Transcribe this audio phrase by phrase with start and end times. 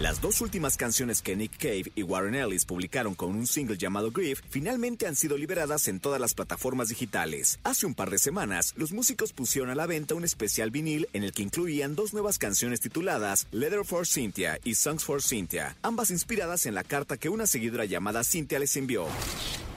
[0.00, 4.10] Las dos últimas canciones que Nick Cave y Warren Ellis publicaron con un single llamado
[4.10, 7.60] Grief finalmente han sido liberadas en todas las plataformas digitales.
[7.62, 11.22] Hace un par de semanas, los músicos pusieron a la venta un especial vinil en
[11.22, 16.10] el que incluían dos nuevas canciones tituladas Letter for Cynthia y Songs for Cynthia, ambas
[16.10, 19.06] inspiradas en la carta que una seguidora llamada Cynthia les envió.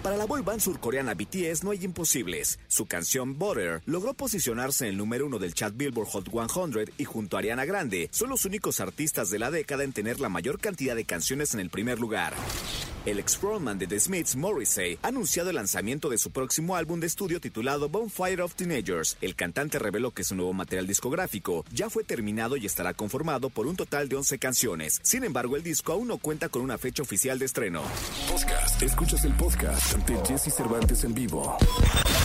[0.08, 2.60] Para la boy band surcoreana BTS no hay imposibles.
[2.70, 7.04] Su canción Butter logró posicionarse en el número uno del chat Billboard Hot 100 y
[7.04, 10.60] junto a Ariana Grande son los únicos artistas de la década en tener la mayor
[10.60, 12.34] cantidad de canciones en el primer lugar.
[13.06, 17.00] El ex frontman de The Smiths, Morrissey, ha anunciado el lanzamiento de su próximo álbum
[17.00, 19.18] de estudio titulado Bonfire of Teenagers.
[19.22, 23.66] El cantante reveló que su nuevo material discográfico ya fue terminado y estará conformado por
[23.68, 25.00] un total de 11 canciones.
[25.04, 27.82] Sin embargo, el disco aún no cuenta con una fecha oficial de estreno.
[28.30, 28.84] Podcast.
[28.84, 31.58] Escuchas el podcast de Jesse Cervantes en vivo.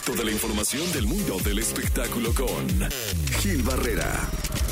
[0.05, 2.91] Toda la información del mundo del espectáculo con
[3.41, 4.29] Gil Barrera.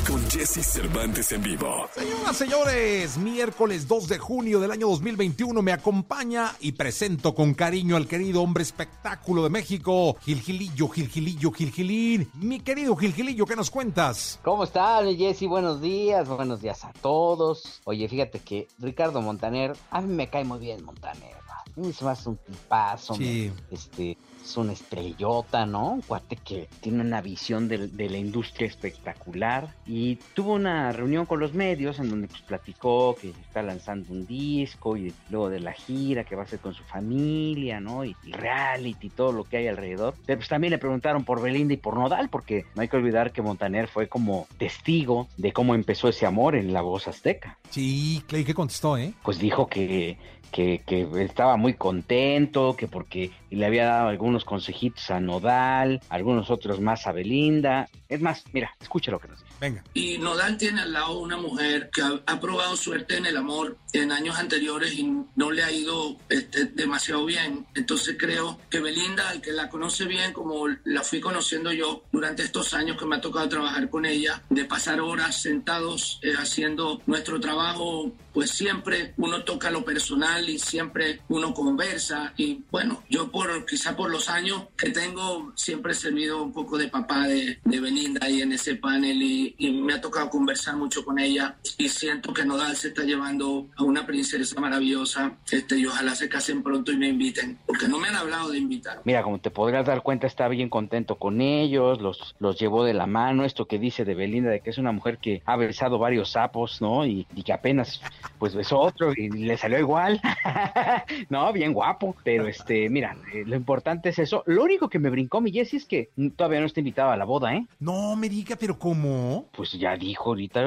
[0.07, 1.87] Con Jesse Cervantes en vivo.
[1.93, 7.95] Señoras, señores, miércoles 2 de junio del año 2021 me acompaña y presento con cariño
[7.95, 12.29] al querido hombre espectáculo de México, Gilgilillo, Gilgilillo, Gilgilín.
[12.33, 14.39] Mi querido Gilgilillo, ¿qué nos cuentas?
[14.43, 15.43] ¿Cómo están, Jesse?
[15.47, 17.81] Buenos días, buenos días a todos.
[17.85, 21.35] Oye, fíjate que Ricardo Montaner, a mí me cae muy bien Montaner.
[21.47, 23.51] A mí se me hace un tipazo, Sí.
[23.69, 25.91] este, es una estrellota, ¿no?
[25.91, 31.39] Un cuate que tiene una visión de, la industria espectacular y tuvo una reunión con
[31.39, 35.73] los medios en donde pues platicó que está lanzando un disco y luego de la
[35.73, 38.03] gira que va a hacer con su familia, ¿no?
[38.03, 40.15] Y, y reality, todo lo que hay alrededor.
[40.25, 43.31] Pero pues también le preguntaron por Belinda y por Nodal porque no hay que olvidar
[43.31, 48.21] que Montaner fue como testigo de cómo empezó ese amor en la voz azteca Sí,
[48.27, 49.13] Clay, ¿qué contestó, eh?
[49.23, 50.17] pues dijo que,
[50.51, 56.51] que, que estaba muy contento, que porque le había dado algunos consejitos a Nodal, algunos
[56.51, 57.87] otros más a Belinda.
[58.11, 59.55] Es más, mira, escucha lo que nos dijo.
[59.61, 59.85] Venga.
[59.93, 63.77] Y Nodal tiene al lado una mujer que ha, ha probado suerte en el amor
[63.93, 67.65] en años anteriores y no le ha ido este, demasiado bien.
[67.73, 72.43] Entonces creo que Belinda, el que la conoce bien, como la fui conociendo yo durante
[72.43, 77.01] estos años que me ha tocado trabajar con ella, de pasar horas sentados eh, haciendo
[77.05, 82.33] nuestro trabajo, pues siempre uno toca lo personal y siempre uno conversa.
[82.35, 86.77] Y bueno, yo por quizá por los años que tengo, siempre he servido un poco
[86.77, 90.75] de papá de, de Belinda ahí en ese panel y, y me ha tocado conversar
[90.75, 95.77] mucho con ella y siento que Nodal se está llevando a una princesa maravillosa este,
[95.77, 99.01] y ojalá se casen pronto y me inviten, porque no me han hablado de invitar.
[99.03, 102.93] Mira, como te podrás dar cuenta, está bien contento con ellos, los, los llevó de
[102.93, 105.99] la mano, esto que dice de Belinda, de que es una mujer que ha besado
[105.99, 107.05] varios sapos, ¿no?
[107.05, 108.01] Y, y que apenas,
[108.39, 110.21] pues besó otro y le salió igual.
[111.29, 114.43] no, bien guapo, pero este, mira, eh, lo importante es eso.
[114.45, 117.25] Lo único que me brincó mi Jessie es que todavía no está invitado a la
[117.25, 117.65] boda, ¿eh?
[117.79, 119.49] No me diga, pero ¿cómo?
[119.55, 120.61] Pues ya dijo ahorita,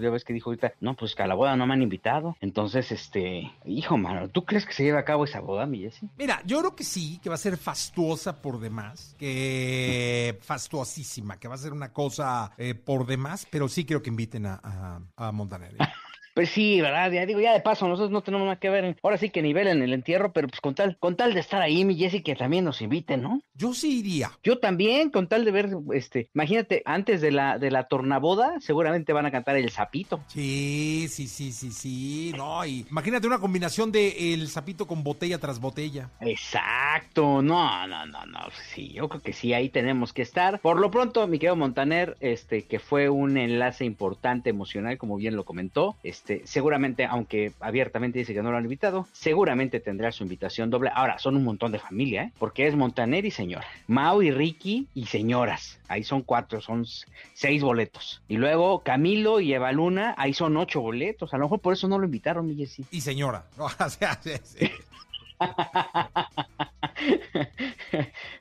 [0.00, 2.36] ya ves que dijo ahorita, no, pues que a la boda no me han invitado.
[2.40, 5.80] Entonces, este, hijo, mano, ¿tú crees que se lleve a cabo esa boda, mi?
[6.18, 11.48] Mira, yo creo que sí, que va a ser fastuosa por demás, que fastuosísima, que
[11.48, 15.00] va a ser una cosa eh, por demás, pero sí creo que inviten a, a,
[15.16, 15.74] a Montaner.
[16.34, 17.10] Pues sí, ¿verdad?
[17.10, 18.84] Ya digo, ya de paso, nosotros no tenemos nada que ver.
[18.84, 21.40] en- ahora sí que nivel en el entierro, pero pues con tal, con tal de
[21.40, 23.42] estar ahí, mi Jessie, que también nos inviten, ¿no?
[23.54, 24.30] Yo sí iría.
[24.42, 29.12] Yo también, con tal de ver, este, imagínate, antes de la, de la tornaboda, seguramente
[29.12, 30.20] van a cantar el sapito.
[30.28, 32.32] Sí, sí, sí, sí, sí.
[32.36, 36.10] No, y imagínate una combinación de el sapito con botella tras botella.
[36.20, 38.38] Exacto, no, no, no, no,
[38.72, 40.60] sí, yo creo que sí, ahí tenemos que estar.
[40.60, 45.36] Por lo pronto, mi querido Montaner, este, que fue un enlace importante emocional, como bien
[45.36, 50.22] lo comentó, este, seguramente, aunque abiertamente dice que no lo han invitado, seguramente tendrá su
[50.22, 50.90] invitación doble.
[50.94, 52.32] Ahora, son un montón de familia, ¿eh?
[52.38, 56.86] Porque es Montaner y señora, Mau y Ricky y señoras, ahí son cuatro, son
[57.34, 58.22] seis boletos.
[58.28, 61.88] Y luego Camilo y Eva Luna, ahí son ocho boletos, a lo mejor por eso
[61.88, 62.60] no lo invitaron, mi.
[62.90, 63.44] Y señora.
[63.58, 64.70] O sea, sí, sí.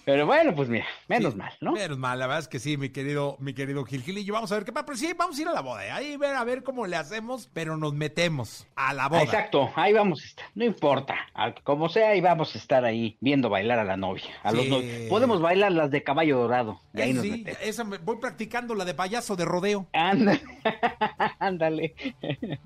[0.06, 1.72] Pero bueno, pues mira, menos Sí, mal, ¿no?
[1.74, 4.34] Menos mal, la verdad es que sí, mi querido, mi querido Gil Gilillo.
[4.34, 4.86] Vamos a ver qué pasa.
[4.88, 5.86] Pero sí, vamos a ir a la boda.
[5.86, 5.92] ¿eh?
[5.92, 9.22] Ahí ver a ver cómo le hacemos, pero nos metemos a la boda.
[9.24, 11.16] Exacto, ahí vamos a estar, no importa,
[11.64, 14.24] como sea, ahí vamos a estar ahí viendo bailar a la novia.
[14.44, 14.70] A los Sí.
[14.70, 15.10] novios.
[15.10, 17.60] Podemos bailar las de caballo dorado, y ahí Eh, nos sí, metemos.
[17.62, 19.88] esa me- voy practicando la de payaso de rodeo.
[19.94, 20.42] Ándale,
[21.40, 21.94] ándale.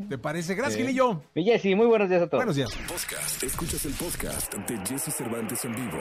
[0.09, 0.55] ¿Te parece?
[0.55, 0.81] Gracias, Sí.
[0.81, 1.21] Gilillo.
[1.35, 2.39] Y Jessy, muy buenos días a todos.
[2.39, 2.71] Buenos días.
[2.87, 3.43] Podcast.
[3.43, 5.97] Escuchas el podcast de Jesse Cervantes en vivo.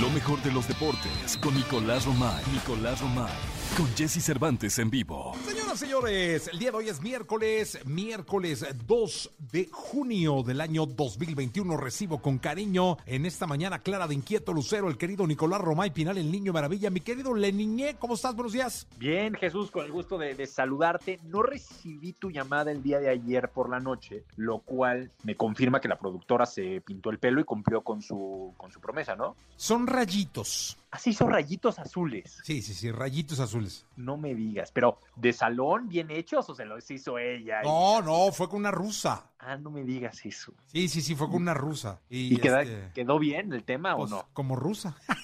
[0.00, 2.44] Lo mejor de los deportes con Nicolás Romay.
[2.52, 3.59] Nicolás Romay.
[3.76, 5.32] Con Jesse Cervantes en vivo.
[5.46, 11.76] Señoras señores, el día de hoy es miércoles, miércoles 2 de junio del año 2021.
[11.76, 16.18] Recibo con cariño en esta mañana clara de inquieto lucero el querido Nicolás Romay Pinal,
[16.18, 16.90] el niño maravilla.
[16.90, 18.34] Mi querido Leniñé, ¿cómo estás?
[18.34, 18.86] Buenos días.
[18.98, 21.20] Bien, Jesús, con el gusto de, de saludarte.
[21.24, 25.80] No recibí tu llamada el día de ayer por la noche, lo cual me confirma
[25.80, 29.36] que la productora se pintó el pelo y cumplió con su, con su promesa, ¿no?
[29.56, 30.76] Son rayitos.
[30.90, 32.40] Así son rayitos azules.
[32.42, 33.86] Sí, sí, sí, rayitos azules.
[33.96, 37.62] No me digas, pero ¿de salón bien hechos o se los hizo ella?
[37.62, 39.30] No, no, fue con una rusa.
[39.38, 40.52] Ah, no me digas eso.
[40.66, 42.00] Sí, sí, sí, fue con una rusa.
[42.10, 44.28] ¿Y, ¿Y queda- este, quedó bien el tema pues, o no?
[44.32, 44.96] Como rusa.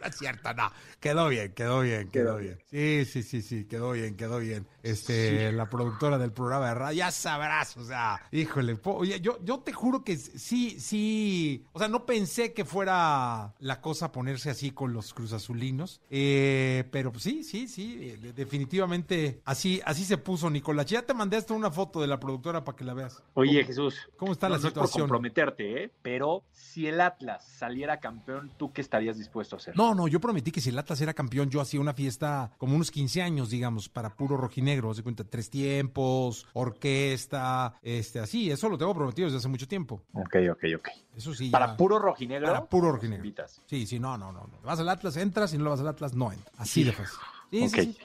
[0.00, 0.70] No es cierto, no.
[1.00, 2.58] Quedó bien, quedó bien, quedó Quedó bien.
[2.70, 4.66] Sí, sí, sí, sí, quedó bien, quedó bien.
[4.90, 9.38] Este, la productora del programa de radio, ya sabrás, o sea, híjole, po- oye, yo,
[9.44, 14.50] yo te juro que sí, sí, o sea, no pensé que fuera la cosa ponerse
[14.50, 20.18] así con los cruzazulinos, eh, pero sí, sí, sí, eh, de- definitivamente así, así se
[20.18, 20.86] puso Nicolás.
[20.86, 23.22] Ya te mandé hasta una foto de la productora para que la veas.
[23.34, 23.94] Oye, Jesús.
[24.16, 25.08] ¿Cómo está la no, no es por situación?
[25.08, 25.90] comprometerte, ¿eh?
[26.02, 29.76] Pero si el Atlas saliera campeón, ¿tú qué estarías dispuesto a hacer?
[29.76, 32.74] No, no, yo prometí que si el Atlas era campeón, yo hacía una fiesta como
[32.76, 34.75] unos 15 años, digamos, para puro rojinegro.
[34.84, 39.66] Haz de cuenta, tres tiempos, orquesta, este, así, eso lo tengo prometido desde hace mucho
[39.68, 40.02] tiempo.
[40.12, 40.88] Ok, ok, ok.
[41.16, 41.50] Eso sí.
[41.50, 42.46] Para ya- puro rojinegro.
[42.48, 43.24] Para puro rojinegro.
[43.24, 43.60] invitas.
[43.66, 44.48] Sí, sí, no, no, no.
[44.62, 46.54] Vas al Atlas, entras, y no vas al Atlas, no entras.
[46.58, 47.18] Así de fácil.
[47.50, 47.98] Sí, sí, sí.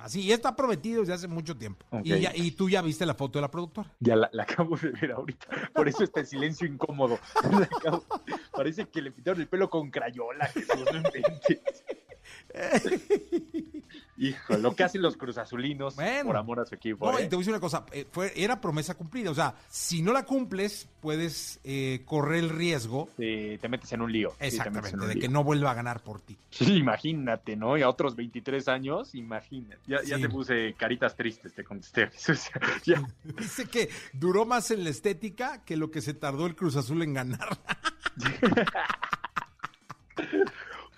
[0.00, 1.84] Así, y está prometido desde hace mucho tiempo.
[2.02, 3.92] Y, ya- y tú ya viste la foto de la productora.
[4.00, 5.46] Ya la, la acabo de ver ahorita.
[5.74, 7.18] Por eso está el silencio incómodo.
[8.52, 11.60] Parece que le pintaron el pelo con crayola, Jesús, no inventes.
[14.20, 16.24] Hijo, lo que hacen los cruzazulinos Bueno.
[16.24, 17.08] por amor a su equipo.
[17.10, 17.24] No, ¿eh?
[17.24, 19.30] y te voy a decir una cosa, eh, fue, era promesa cumplida.
[19.30, 24.02] O sea, si no la cumples, puedes eh, correr el riesgo Sí, te metes en
[24.02, 24.32] un lío.
[24.40, 25.20] Exactamente, un de lío.
[25.22, 26.36] que no vuelva a ganar por ti.
[26.50, 27.78] Sí, imagínate, ¿no?
[27.78, 29.78] Y a otros 23 años, imagínate.
[29.86, 30.22] Ya, ya Sí.
[30.22, 32.10] te puse caritas tristes, te contesté.
[33.38, 37.02] Dice que duró más en la estética que lo que se tardó el Cruz Azul
[37.04, 37.56] en ganar.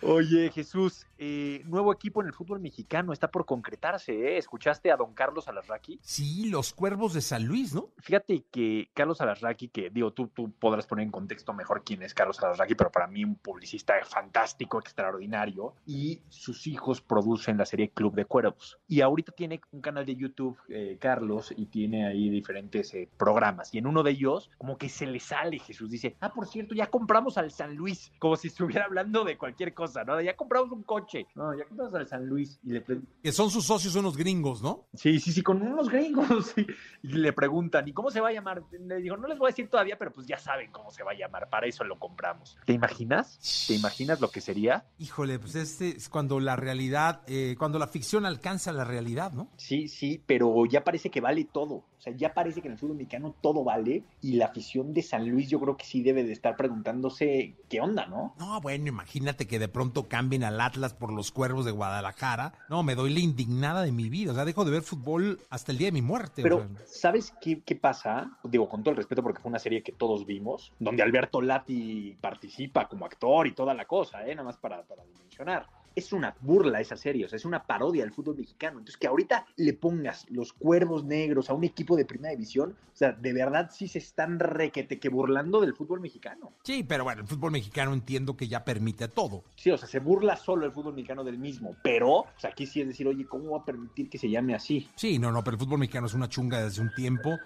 [0.03, 4.39] Oye, Jesús, eh, nuevo equipo en el fútbol mexicano está por concretarse, ¿eh?
[4.39, 6.01] ¿Escuchaste a don Carlos Alarraqui?
[6.03, 7.91] Sí, los cuervos de San Luis, ¿no?
[7.99, 12.15] Fíjate que Carlos Alarraqui, que digo, tú, tú podrás poner en contexto mejor quién es
[12.15, 17.91] Carlos Alarraqui, pero para mí un publicista fantástico, extraordinario, y sus hijos producen la serie
[17.91, 18.79] Club de Cuervos.
[18.89, 23.75] Y ahorita tiene un canal de YouTube, eh, Carlos, y tiene ahí diferentes eh, programas.
[23.75, 26.75] Y en uno de ellos, como que se le sale Jesús, dice, ah, por cierto,
[26.75, 30.19] ya compramos al San Luis, como si estuviera hablando de cualquier cosa, ¿no?
[30.23, 32.59] Ya compramos un coche, no, ya compramos al San Luis.
[32.65, 32.85] Y le
[33.23, 34.87] Que son sus socios unos gringos, ¿no?
[34.95, 36.55] Sí, sí, sí, con unos gringos.
[37.03, 38.63] Y le preguntan, ¿y cómo se va a llamar?
[38.73, 41.13] Le digo, no les voy a decir todavía, pero pues ya saben cómo se va
[41.13, 41.49] a llamar.
[41.49, 42.59] Para eso lo compramos.
[42.67, 43.67] ¿Te imaginas?
[43.67, 44.85] ¿Te imaginas lo que sería?
[44.99, 49.49] Híjole, pues este es cuando la realidad, eh, cuando la ficción alcanza la realidad, ¿no?
[49.57, 51.85] Sí, sí, pero ya parece que vale todo.
[52.01, 54.05] O sea, ya parece que en el fútbol mexicano todo vale.
[54.23, 57.83] Y la afición de San Luis yo creo que sí debe de estar preguntándose qué
[57.83, 58.35] onda, ¿no?
[58.39, 62.55] No, bueno, imagínate que de pronto cambien al Atlas por los cuervos de Guadalajara.
[62.71, 64.33] No, me doy la indignada de mi vida.
[64.33, 66.41] O sea, dejo de ver fútbol hasta el día de mi muerte.
[66.41, 66.87] o Pero, sea.
[66.87, 68.39] ¿sabes qué, qué pasa?
[68.45, 72.17] Digo, con todo el respeto, porque fue una serie que todos vimos, donde Alberto Lati
[72.19, 74.35] participa como actor y toda la cosa, ¿eh?
[74.35, 75.67] Nada más para, para dimensionar.
[76.01, 78.79] Es una burla esa serie, o sea, es una parodia del fútbol mexicano.
[78.79, 82.97] Entonces, que ahorita le pongas los cuervos negros a un equipo de primera división, o
[82.97, 86.53] sea, de verdad sí se están requete que burlando del fútbol mexicano.
[86.63, 89.45] Sí, pero bueno, el fútbol mexicano entiendo que ya permite todo.
[89.57, 92.67] Sí, o sea, se burla solo el fútbol mexicano del mismo, pero, o sea, aquí
[92.67, 94.89] sí es decir, oye, ¿cómo va a permitir que se llame así?
[94.97, 97.39] Sí, no, no, pero el fútbol mexicano es una chunga desde un tiempo.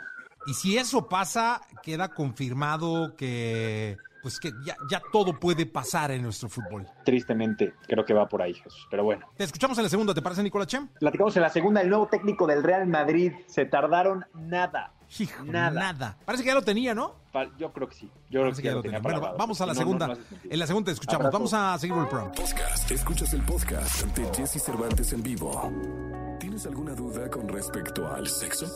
[0.46, 6.22] Y si eso pasa, queda confirmado que pues que ya, ya todo puede pasar en
[6.22, 6.86] nuestro fútbol.
[7.04, 8.86] Tristemente, creo que va por ahí, Jesús.
[8.90, 9.26] Pero bueno.
[9.36, 10.88] Te escuchamos en la segunda, ¿te parece, Nicolás Chem?
[10.98, 13.32] Platicamos en la segunda, el nuevo técnico del Real Madrid.
[13.46, 14.92] Se tardaron nada.
[15.18, 15.70] Hijo, Nada.
[15.92, 16.16] nada.
[16.24, 17.14] Parece que ya lo tenía, ¿no?
[17.30, 18.06] Pa- Yo creo que sí.
[18.30, 19.00] Yo creo Parece que ya lo tenía.
[19.02, 20.06] tenía Bueno, vamos a la No, segunda.
[20.08, 20.14] no
[20.50, 21.26] en la segunda te escuchamos.
[21.26, 21.38] Abrazo.
[21.38, 22.32] Vamos a seguir el programa.
[22.32, 22.90] Podcast.
[22.90, 26.33] Escuchas el podcast de Jesse Cervantes en vivo.
[26.54, 28.70] ¿Tienes alguna duda con respecto al sexo?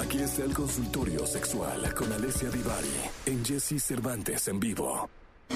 [0.00, 5.10] Aquí está el consultorio sexual con Alessia Divari en Jesse Cervantes en vivo.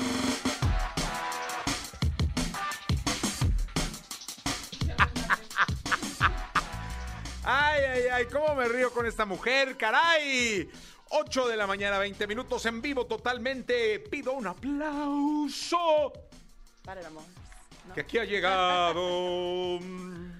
[7.44, 10.68] Ay, ay, ay, cómo me río con esta mujer, caray.
[11.10, 14.00] 8 de la mañana, 20 minutos en vivo totalmente.
[14.00, 16.12] Pido un aplauso.
[16.84, 17.22] Para el amor.
[17.86, 17.94] ¿no?
[17.94, 19.78] Que aquí ha llegado.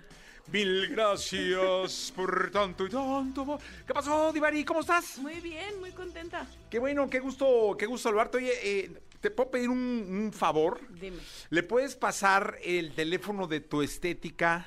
[0.53, 3.59] Mil gracias por tanto y tanto.
[3.87, 4.65] ¿Qué pasó, Divari?
[4.65, 5.19] ¿Cómo estás?
[5.19, 6.45] Muy bien, muy contenta.
[6.69, 8.39] Qué bueno, qué gusto, qué gusto saludarte.
[8.39, 10.81] Oye, eh, ¿te puedo pedir un, un favor?
[11.01, 11.19] Dime.
[11.51, 14.67] ¿Le puedes pasar el teléfono de tu estética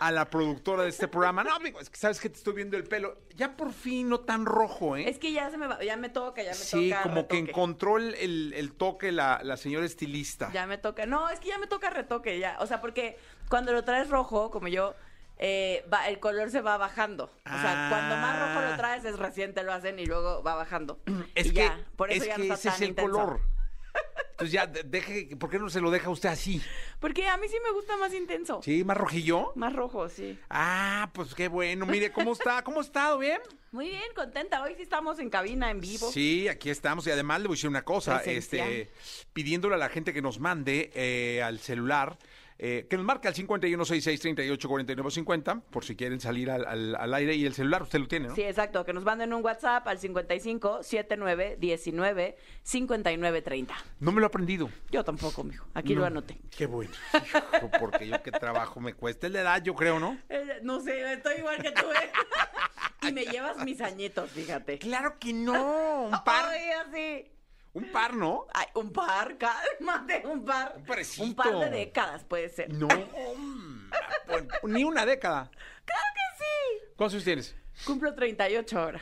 [0.00, 1.42] a la productora de este programa.
[1.44, 3.18] No, amigo, es que sabes que te estoy viendo el pelo.
[3.34, 5.08] Ya por fin no tan rojo, ¿eh?
[5.08, 7.02] Es que ya se me va, ya me toca, ya me sí, toca.
[7.02, 10.50] como que encontró el, el- el toque la, la señora estilista.
[10.52, 11.06] Ya me toca.
[11.06, 12.56] No, es que ya me toca retoque, ya.
[12.60, 13.16] O sea, porque
[13.48, 14.94] cuando lo traes rojo, como yo,
[15.38, 17.24] eh, va- el color se va bajando.
[17.24, 17.88] O sea, Ah.
[17.90, 21.00] cuando más rojo lo traes, es reciente lo hacen y luego va bajando.
[21.34, 22.88] Es Y que, ya, por eso es ya que no ese está es tan el
[22.90, 23.12] intenso.
[23.12, 23.40] color.
[24.44, 26.60] Entonces ya, de- deje, ¿por qué no se lo deja usted así?
[27.00, 28.60] Porque a mí sí me gusta más intenso.
[28.62, 28.84] ¿Sí?
[28.84, 29.52] ¿Más rojillo?
[29.54, 30.38] Más rojo, sí.
[30.50, 31.86] Ah, pues qué bueno.
[31.86, 32.62] Mire, ¿cómo está?
[32.62, 33.18] ¿Cómo ha estado?
[33.18, 33.40] ¿Bien?
[33.70, 34.62] Muy bien, contenta.
[34.62, 36.10] Hoy sí estamos en cabina, en vivo.
[36.10, 37.06] Sí, aquí estamos.
[37.06, 38.68] Y además le voy a decir una cosa, Presencial.
[38.70, 38.92] este,
[39.32, 42.18] pidiéndole a la gente que nos mande eh, al celular,
[42.64, 47.34] eh, que nos marque al 5166-384950, por si quieren salir al, al- al aire.
[47.34, 48.34] Y el celular usted lo tiene, ¿no?
[48.34, 48.84] Sí, exacto.
[48.84, 53.74] Que nos manden un WhatsApp al 55 79 19 59 30.
[54.00, 54.68] No me lo he aprendido.
[54.90, 55.66] Yo tampoco, mijo.
[55.74, 56.06] Aquí lo No.
[56.06, 56.38] anoté.
[56.56, 56.92] Qué bueno.
[57.14, 59.26] Hijo, porque yo qué trabajo me cuesta.
[59.26, 60.18] Es la edad, yo creo, ¿no?
[60.28, 61.86] Eh, No sé, estoy igual que tú.
[61.90, 63.08] ¿eh?
[63.08, 64.78] y me llevas mis añitos, fíjate.
[64.78, 66.04] Claro que no.
[66.04, 66.46] Un par.
[66.48, 67.28] Ay, así.
[67.74, 68.46] Un par, ¿no?
[68.52, 70.74] Ay, un par, cálmate, un par.
[70.76, 71.24] Un parecito.
[71.24, 72.70] Un par de décadas puede ser.
[72.72, 72.88] No.
[74.64, 75.50] Ni una década.
[75.84, 76.84] ¡Claro que sí!
[76.96, 77.56] ¿Cuántos años tienes?
[77.86, 79.00] Cumplo 38 ahora,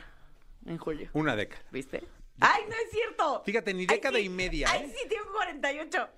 [0.65, 1.09] en julio.
[1.13, 1.61] Una década.
[1.71, 2.01] ¿Viste?
[2.39, 3.43] ¡Ay, no es cierto!
[3.45, 4.25] Fíjate, ni Ay, década sí.
[4.25, 4.95] y media, ¡Ay, ¿eh?
[4.97, 6.09] sí, tengo 48!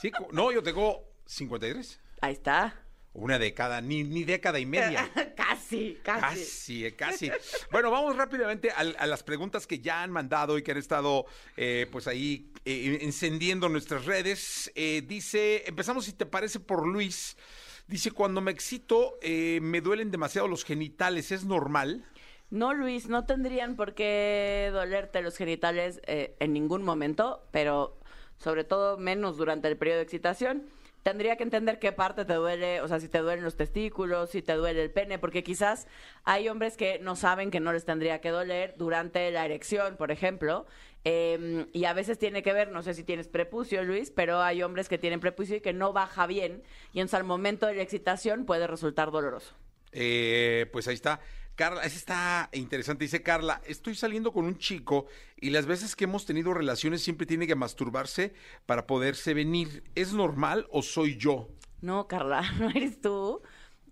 [0.00, 2.00] Sí, no, yo tengo 53.
[2.20, 2.83] Ahí está.
[3.14, 5.10] Una década, ni, ni década y media.
[5.36, 6.20] casi, casi.
[6.20, 7.30] Casi, eh, casi.
[7.70, 11.24] Bueno, vamos rápidamente a, las preguntas que ya han mandado y que han estado,
[11.56, 14.70] eh, pues ahí eh, encendiendo nuestras redes.
[14.74, 17.36] Eh, dice, empezamos si te parece por Luis.
[17.86, 22.04] Dice, cuando me excito, eh, me duelen demasiado los genitales, ¿es normal?
[22.50, 27.98] No, Luis, no tendrían por qué dolerte los genitales eh, en ningún momento, pero
[28.38, 30.64] sobre todo menos durante el periodo de excitación.
[31.04, 34.40] Tendría que entender qué parte te duele, o sea, si te duelen los testículos, si
[34.40, 35.86] te duele el pene, porque quizás
[36.24, 40.10] hay hombres que no saben que no les tendría que doler durante la erección, por
[40.10, 40.64] ejemplo,
[41.04, 44.62] eh, y a veces tiene que ver, no sé si tienes prepucio, Luis, pero hay
[44.62, 46.62] hombres que tienen prepucio y que no baja bien,
[46.94, 49.54] y entonces al momento de la excitación puede resultar doloroso.
[49.92, 51.20] Eh, pues ahí está.
[51.54, 53.04] Carla, esa está interesante.
[53.04, 55.06] Dice Carla, estoy saliendo con un chico
[55.36, 58.34] y las veces que hemos tenido relaciones siempre tiene que masturbarse
[58.66, 59.84] para poderse venir.
[59.94, 61.48] ¿Es normal o soy yo?
[61.80, 63.40] No, Carla, no eres tú.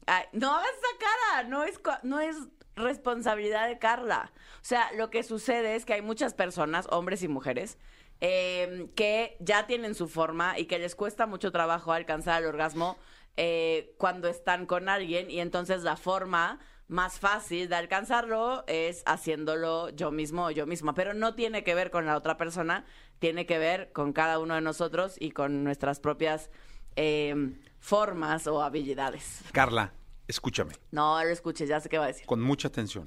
[0.07, 2.37] Ay, no hagas esa cara, no es, no es
[2.75, 4.33] responsabilidad de Carla.
[4.57, 7.78] O sea, lo que sucede es que hay muchas personas, hombres y mujeres,
[8.21, 12.97] eh, que ya tienen su forma y que les cuesta mucho trabajo alcanzar el orgasmo
[13.37, 16.61] eh, cuando están con alguien y entonces la forma
[16.93, 21.75] más fácil de alcanzarlo es haciéndolo yo mismo o yo misma, pero no tiene que
[21.75, 22.85] ver con la otra persona,
[23.19, 26.51] tiene que ver con cada uno de nosotros y con nuestras propias
[26.97, 27.35] eh,
[27.79, 29.41] formas o habilidades.
[29.53, 29.93] Carla,
[30.29, 32.27] escúchame, No lo escuches, ya sé qué va a decir.
[32.27, 33.05] con mucha atención.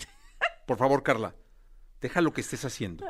[0.65, 1.35] Por favor, Carla,
[2.01, 3.05] deja lo que estés haciendo.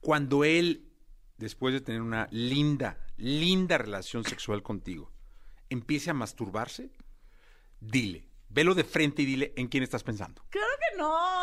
[0.00, 0.88] Cuando él,
[1.36, 5.10] después de tener una linda, linda relación sexual contigo,
[5.68, 6.90] empiece a masturbarse,
[7.80, 10.42] dile, velo de frente y dile en quién estás pensando.
[10.50, 11.40] Claro que no.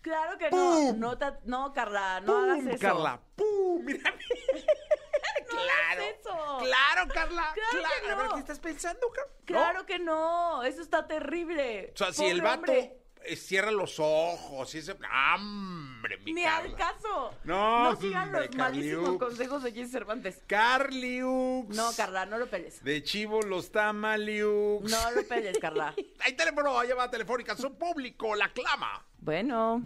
[0.00, 0.92] Claro que no.
[0.92, 2.78] No, ta- no, Carla, no hagas ¡Pum, eso.
[2.80, 3.20] Carla!
[3.34, 3.84] ¡Pum!
[3.84, 4.14] Mira,
[5.52, 6.58] No hagas eso.
[6.60, 7.52] Claro, Carla.
[7.54, 8.34] Claro que A ver, no.
[8.34, 9.32] ¿qué estás pensando, Carla?
[9.44, 10.62] Claro que no.
[10.62, 11.90] Eso está terrible.
[11.94, 12.96] O sea, si Pobre el vato hombre.
[13.26, 14.96] Eh, cierra los ojos y ese...
[15.34, 16.68] ¡Hombre, mi Ni Carla!
[16.70, 17.34] al caso.
[17.44, 19.18] No, No sigan hombre, los malísimos Carliux.
[19.24, 20.42] consejos de Jesse Cervantes.
[20.46, 21.68] Carliux.
[21.76, 22.82] No, Carla, no lo peles.
[22.84, 24.90] De chivo los tamaliux.
[24.90, 25.94] No lo peles, Carla.
[26.20, 29.04] Hay teléfono, llamada telefónica, su público la clama.
[29.18, 29.82] Bueno.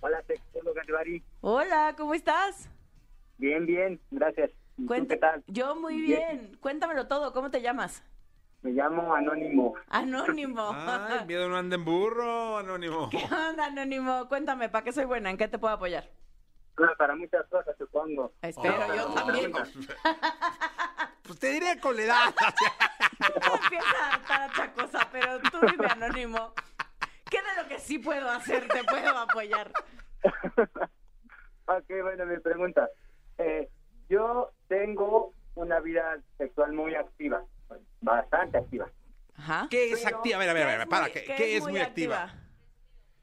[0.00, 0.82] Hola, sexóloga.
[1.40, 2.68] Hola, ¿cómo estás?
[3.38, 4.50] Bien, bien, gracias.
[4.76, 5.44] ¿Y tú Cuenta- qué tal?
[5.46, 6.56] Yo muy bien.
[6.60, 7.32] Cuéntamelo todo.
[7.32, 8.02] ¿Cómo te llamas?
[8.64, 9.74] Me llamo Anónimo.
[9.90, 10.70] Anónimo.
[10.74, 13.10] Ay, miedo no anda en burro, anónimo.
[13.10, 14.26] ¿Qué onda, Anónimo?
[14.26, 15.28] Cuéntame, ¿para qué soy buena?
[15.30, 16.08] ¿En qué te puedo apoyar?
[16.96, 18.32] Para muchas cosas, supongo.
[18.40, 18.94] Espero, Oh.
[18.96, 19.52] yo también.
[21.24, 22.34] Pues te diré con la edad.
[23.62, 26.52] Empieza a estar achacosa, pero tú dime, Anónimo.
[27.30, 29.72] ¿Qué de lo que sí puedo hacer te puedo apoyar?
[31.66, 32.88] ok, bueno, mi pregunta.
[33.38, 33.70] Eh,
[34.10, 37.42] yo tengo una vida sexual muy activa,
[38.04, 38.88] bastante activa.
[39.36, 39.66] Ajá.
[39.70, 40.36] ¿Qué es activa?
[40.36, 42.32] A ver, a ver, a ver, para, muy- ¿qué, qué es muy activa?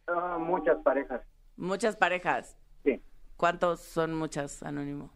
[0.08, 1.22] Ah, muchas parejas,
[1.56, 2.58] Muchas parejas.
[2.84, 3.02] sí.
[3.38, 5.10] ¿Cuántos son muchas, Anónimo?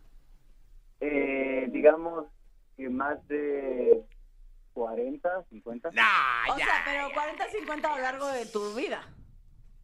[0.99, 2.25] Eh, digamos
[2.77, 4.01] que más de
[4.73, 5.91] 40, 50.
[5.91, 6.65] Nah, O ya.
[6.65, 9.01] sea, pero 40, 50 a lo largo de tu vida.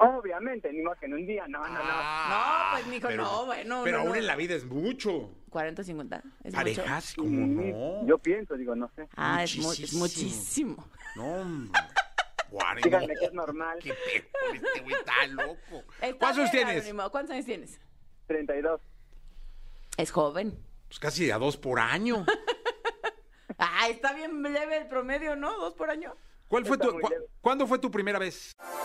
[0.02, 1.80] Obviamente, ni más que en un día, no, no, no.
[1.84, 3.82] Ah, no, pues mijo, pero- no, bueno.
[3.84, 4.16] Pero no, aún no.
[4.18, 5.30] en la vida es mucho.
[5.50, 6.18] 40 o 50.
[6.18, 6.56] ¿Es mucho?
[6.56, 7.36] Parejas, como Sí,
[7.74, 8.08] no.
[8.08, 9.08] Yo pienso, digo, no sé.
[9.16, 10.00] Ah, es, mu- es Muchísimo.
[10.02, 10.88] muchísimo.
[11.16, 11.82] No, hombre.
[12.84, 13.80] Díganme que es normal.
[13.82, 15.84] Qué pedo este güey, está loco.
[16.02, 16.84] Está ¿Cuántos años bien, tienes?
[16.86, 17.10] Anónimo.
[17.12, 17.80] ¿Cuántos años tienes?
[18.28, 18.82] 32.
[19.98, 20.60] Es joven.
[20.88, 22.26] Pues casi a dos por año.
[23.64, 25.56] Ah, está bien leve el promedio, ¿no?
[25.60, 26.16] Dos por año.
[26.48, 27.26] ¿Cuál fue Está tu, muy cua- leve.
[27.42, 28.56] ¿Cuándo fue tu primera vez?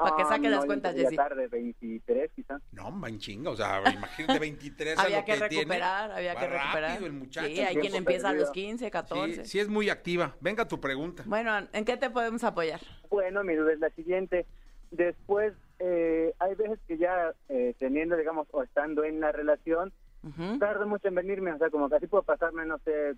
[0.00, 1.14] Pa' que saque las yo cuentas, Jessy.
[1.16, 2.62] tarde, 23 quizás.
[2.72, 3.50] No, en chinga.
[3.50, 5.64] O sea, imagínate 23 a Había lo que que tiene.
[5.64, 6.90] recuperar, había Va que recuperar.
[6.90, 7.46] rápido el muchacho.
[7.48, 8.68] Sí, hay quien empieza a los perdido.
[8.70, 9.34] 15, 14.
[9.44, 10.34] Sí, sí es muy activa.
[10.40, 11.22] Venga tu pregunta.
[11.26, 12.80] Bueno, ¿en qué te podemos apoyar?
[13.10, 14.46] Bueno, mi duda es la siguiente.
[14.90, 19.92] Después, eh, hay veces que ya eh, teniendo, digamos, o estando en la relación,
[20.22, 20.58] Ujú.
[20.58, 23.14] tardo mucho en venirme, o sea, como casi puedo pasarme, no sé,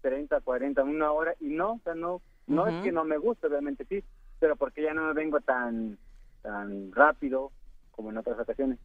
[0.00, 2.70] 30, 40, una hora, y no, o sea, no, no Ujú.
[2.76, 4.02] es que no me guste, obviamente sí,
[4.38, 5.98] pero porque ya no me vengo tan,
[6.42, 7.52] tan rápido
[7.90, 8.78] como en otras ocasiones.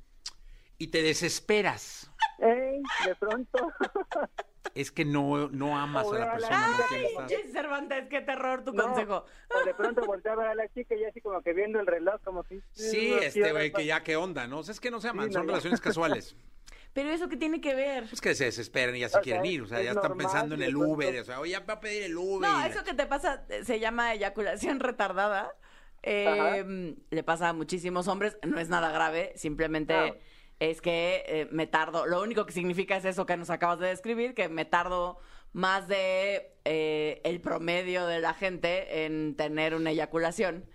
[0.78, 2.12] Y te desesperas.
[2.40, 2.82] ¡Ey!
[3.06, 3.72] De pronto.
[4.76, 7.06] Es que no, no amas a la persona con quien Ay,
[7.36, 7.52] estás.
[7.52, 9.26] Cervantes, qué terror tu No, consejo.
[9.54, 12.44] O de pronto volteaba a la chica y así como que viendo el reloj, como
[12.46, 12.60] si...
[12.72, 14.60] Sí, no este güey, que ya qué onda, ¿no?
[14.60, 15.52] O sea, es que no se aman, Sí, son no, ya.
[15.52, 16.36] relaciones casuales.
[16.94, 18.08] Pero eso qué tiene que ver.
[18.08, 19.64] Pues que se desesperan y ya se quieren ir.
[19.64, 20.76] O sea, es ya están normal, pensando en el.
[20.76, 21.20] Uber.
[21.20, 22.50] O sea, oye, ya va a pedir el Uber.
[22.50, 25.56] No, eso que te pasa se llama eyaculación retardada.
[26.04, 30.20] Eh, le pasa a muchísimos hombres, no es nada grave, simplemente
[30.60, 33.88] es que eh, me tardo, lo único que significa es eso que nos acabas de
[33.88, 35.18] describir, que me tardo
[35.54, 40.66] más de eh, el promedio de la gente en tener una eyaculación.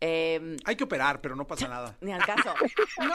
[0.00, 1.96] Eh, Hay que operar, pero no pasa nada.
[2.00, 2.54] ni al caso.
[2.98, 3.14] No,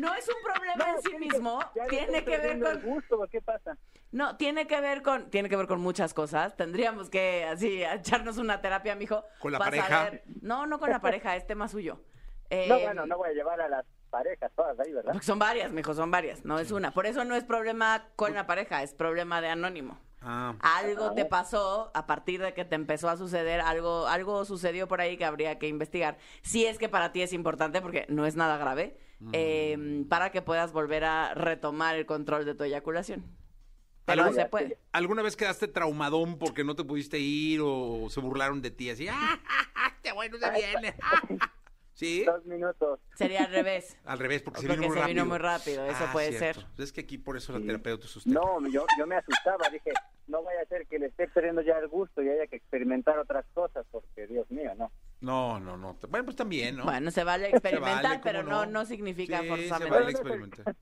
[0.00, 3.76] no es un problema en sí mismo, tiene que ver con gusto, ¿qué pasa?
[4.10, 6.56] no, tiene que ver con, tiene que ver con muchas cosas.
[6.56, 9.24] Tendríamos que así echarnos una terapia, mijo.
[9.40, 9.88] ¿Con la para pareja?
[10.06, 12.00] saber- No, no con la pareja, es tema suyo.
[12.50, 15.12] Eh, No, bueno, no voy a llevar a las parejas todas ahí, ¿verdad?
[15.12, 16.90] Porque son varias, mijo, son varias, no es una.
[16.92, 19.98] Por eso no es problema con la pareja, es problema de anónimo.
[20.24, 24.86] Ah, Algo te pasó a partir de que te empezó a suceder, algo, algo sucedió
[24.88, 26.18] por ahí que habría que investigar.
[26.42, 28.96] Si es que para ti es importante, porque no es nada grave,
[29.32, 33.24] eh, para que puedas volver a retomar el control de tu eyaculación.
[34.04, 34.78] Pero se puede.
[34.92, 39.08] ¿Alguna vez quedaste traumadón porque no te pudiste ir o se burlaron de ti así?
[39.10, 39.38] ¡Ah,
[39.96, 40.96] este güey no se viene!
[42.02, 42.24] ¿Sí?
[42.24, 42.98] Dos minutos.
[43.14, 43.96] Sería al revés.
[44.04, 45.14] Al revés, porque, se Porque vino muy se rápido.
[45.14, 46.60] vino muy rápido, eso Ah, puede cierto.
[46.74, 46.82] ser.
[46.84, 47.66] Es que aquí por eso la Sí.
[47.66, 48.30] terapeuta es usted.
[48.32, 49.92] No, yo, yo me asustaba, dije,
[50.26, 53.18] no vaya a ser que le esté perdiendo ya el gusto y haya que experimentar
[53.18, 54.90] otras cosas, porque Dios mío, no.
[55.20, 55.96] No, no, no.
[56.08, 56.84] Bueno, pues también, ¿no?
[56.84, 59.84] Bueno, se vale Se experimentar, vale, ¿cómo pero no, no significa Sí, forzosamente.
[59.86, 60.76] Se vale experimentar.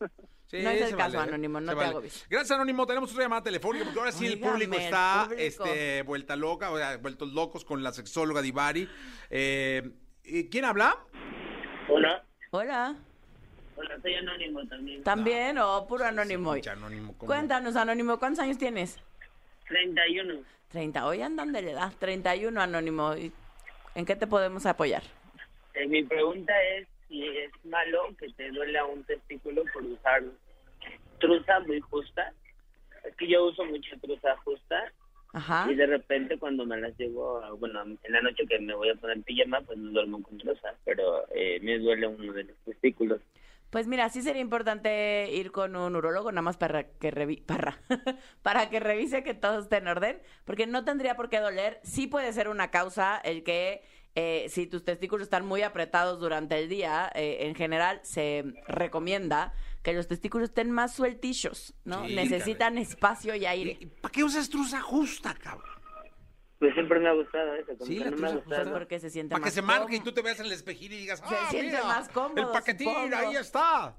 [0.47, 1.35] Sí, No es el caso, vale, ¿eh?
[1.35, 1.89] Anónimo, no te vale.
[1.91, 2.27] agobes.
[2.31, 2.87] Gracias, Anónimo.
[2.87, 5.43] Tenemos otra llamada telefónica porque ahora sí el público el está público.
[5.43, 8.89] Este, vuelta loca, o sea, vueltos locos con la sexóloga Divari.
[9.29, 10.10] Eh, ¿y
[10.51, 10.97] ¿Quién habla?
[11.89, 12.95] Hola, Hola.
[13.77, 15.03] hola, soy anónimo también.
[15.03, 16.53] ¿También o puro anónimo?
[16.53, 17.27] Pinche Anónimo, ¿cómo?
[17.27, 19.01] Cuéntanos, Anónimo, ¿cuántos años tienes?
[19.67, 20.35] 31.
[20.71, 21.07] 30.
[21.07, 21.93] Hoy andan de la edad.
[21.99, 23.17] 31, Anónimo.
[23.17, 23.33] ¿Y
[23.97, 25.03] ¿En qué te podemos apoyar?
[25.75, 30.23] Eh, mi pregunta es si es malo que te duela un testículo por usar
[31.19, 32.33] truza muy justa.
[33.05, 34.93] Es que yo uso mucha truza justa
[35.33, 35.67] Ajá.
[35.71, 38.95] y de repente cuando me las llevo, bueno, en la noche que me voy a
[38.97, 43.21] poner pijama, pues no duermo con truza, pero eh, me duele uno de los testículos.
[43.71, 47.79] Pues mira, sí sería importante ir con un urólogo, nada más para que revi- para,
[48.43, 51.79] para que revise que todo esté en orden, porque no tendría por qué doler.
[51.85, 53.83] Sí puede ser una causa el que
[54.17, 59.53] eh, si tus testículos están muy apretados durante el día, eh, en general se recomienda
[59.83, 62.07] que los testículos estén más sueltillos, ¿no?
[62.07, 63.77] Sí, Necesitan espacio y aire.
[63.81, 65.71] ¿Y ¿Para qué usas truza justa, cabrón?
[66.59, 68.57] Pues siempre me ha gustado eso, como Sí, que la no me ha truza justa.
[68.59, 68.79] gustado.
[68.79, 70.99] Porque se siente Para que se marque y tú te veas en el espejito y
[70.99, 73.17] digas, Se ah, siente mira, más cómodo, el paquetín, supongo.
[73.17, 73.97] ahí está.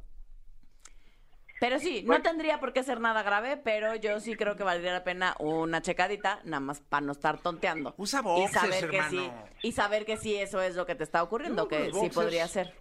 [1.60, 4.94] Pero sí, no tendría por qué ser nada grave, pero yo sí creo que valdría
[4.94, 7.94] la pena una checadita, nada más para no estar tonteando.
[7.98, 9.46] Usa y boxers, saber que sí, hermano.
[9.62, 12.48] y saber que sí eso es lo que te está ocurriendo, No, que sí podría
[12.48, 12.74] ser.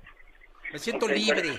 [0.72, 1.58] Me siento libre.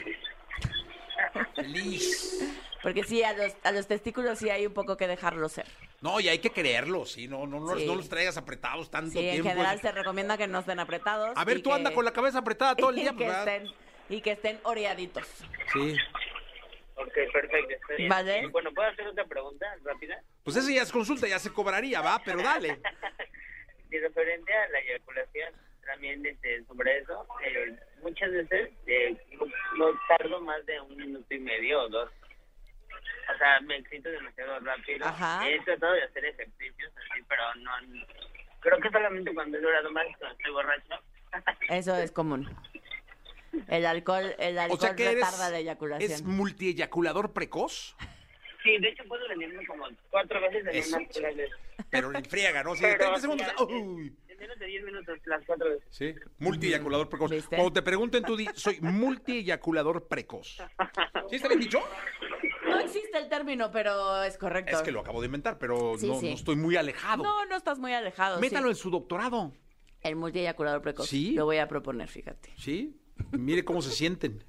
[1.55, 2.39] Feliz.
[2.83, 5.67] Porque sí, a los, a los testículos sí hay un poco que dejarlos ser.
[6.01, 7.85] No, y hay que creerlos, sí, no, no, no, Sí.
[7.85, 9.49] no los traigas apretados tanto Sí, en tiempo.
[9.49, 11.37] general se recomienda que no estén apretados.
[11.37, 13.17] A ver, y tú que- anda con la cabeza apretada todo el y día, que
[13.17, 13.47] pues, ¿verdad?
[13.55, 13.67] estén,
[14.09, 15.27] y que estén oreaditos.
[15.73, 15.95] Sí.
[16.95, 17.69] Ok, perfecto.
[17.73, 18.09] está bien.
[18.09, 18.39] Vale.
[18.43, 20.19] Y Bueno, ¿puedo hacer otra pregunta rápida?
[20.43, 22.79] Pues eso ya es consulta, ya se cobraría, va, pero dale.
[23.91, 25.53] y referente a la eyaculación,
[25.91, 29.45] también este, sobre eso, eh, muchas veces eh, no,
[29.77, 32.09] no tardo más de un minuto y medio o dos.
[33.33, 35.05] O sea, me excito demasiado rápido.
[35.05, 35.47] Ajá.
[35.47, 37.71] He tratado de hacer ejercicios así, pero no...
[38.59, 40.95] Creo que solamente cuando he durado más, cuando estoy borracho.
[41.69, 42.49] Eso es común.
[43.67, 46.11] El alcohol, el alcohol O sea que eres, retarda la eyaculación.
[46.11, 47.95] es multieyaculador precoz,
[48.63, 51.49] Sí, de hecho puedo venirme como cuatro veces en Eso, una sola vez.
[51.89, 52.73] pero en friega, ¿no?
[52.79, 53.47] Pero, 30 segundos.
[53.47, 54.15] ya, ¡uy!
[54.41, 55.85] En menos de 10 minutos, las cuatro veces.
[55.91, 57.29] Sí, multieyaculador precoz.
[57.29, 57.55] ¿Viste?
[57.55, 60.57] Cuando te pregunten, tú di, soy multieyaculador precoz.
[61.29, 61.79] ¿Sí está bien dicho?
[62.67, 64.75] No existe el término, pero es correcto.
[64.75, 66.29] Es que lo acabo de inventar, pero Sí, no, sí.
[66.29, 67.21] no estoy muy alejado.
[67.23, 68.37] No, no estás muy alejado.
[68.37, 68.41] sí.
[68.41, 69.53] Métalo en su doctorado.
[70.01, 71.07] El multieyaculador precoz.
[71.07, 71.33] Sí.
[71.33, 72.51] Lo voy a proponer, fíjate.
[72.57, 72.99] ¿Sí?
[73.31, 74.43] Mire cómo se sienten.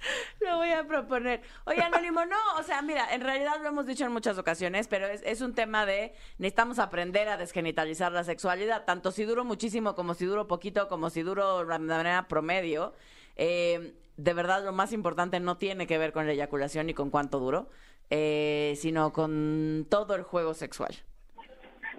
[0.40, 1.42] Lo voy a proponer.
[1.66, 5.06] Oye, Anónimo, no, o sea, mira, en realidad lo hemos dicho en muchas ocasiones, pero
[5.06, 9.94] es, es un tema de necesitamos aprender a desgenitalizar la sexualidad, tanto si duro muchísimo
[9.94, 12.94] como si duro poquito, como si duro de manera promedio.
[13.36, 17.10] Eh, de verdad, lo más importante no tiene que ver con la eyaculación ni con
[17.10, 17.70] cuánto duro,
[18.10, 20.94] eh, sino con todo el juego sexual.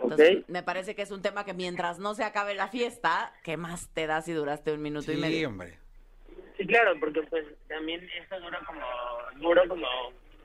[0.03, 0.45] Entonces, Ok.
[0.49, 3.89] me parece que es un tema que mientras no se acabe la fiesta, ¿qué más
[3.93, 5.47] te da si duraste un minuto y Sí, medio?
[5.49, 5.79] hombre.
[6.61, 8.81] Sí, claro, porque pues también eso dura como,
[9.39, 9.87] dura como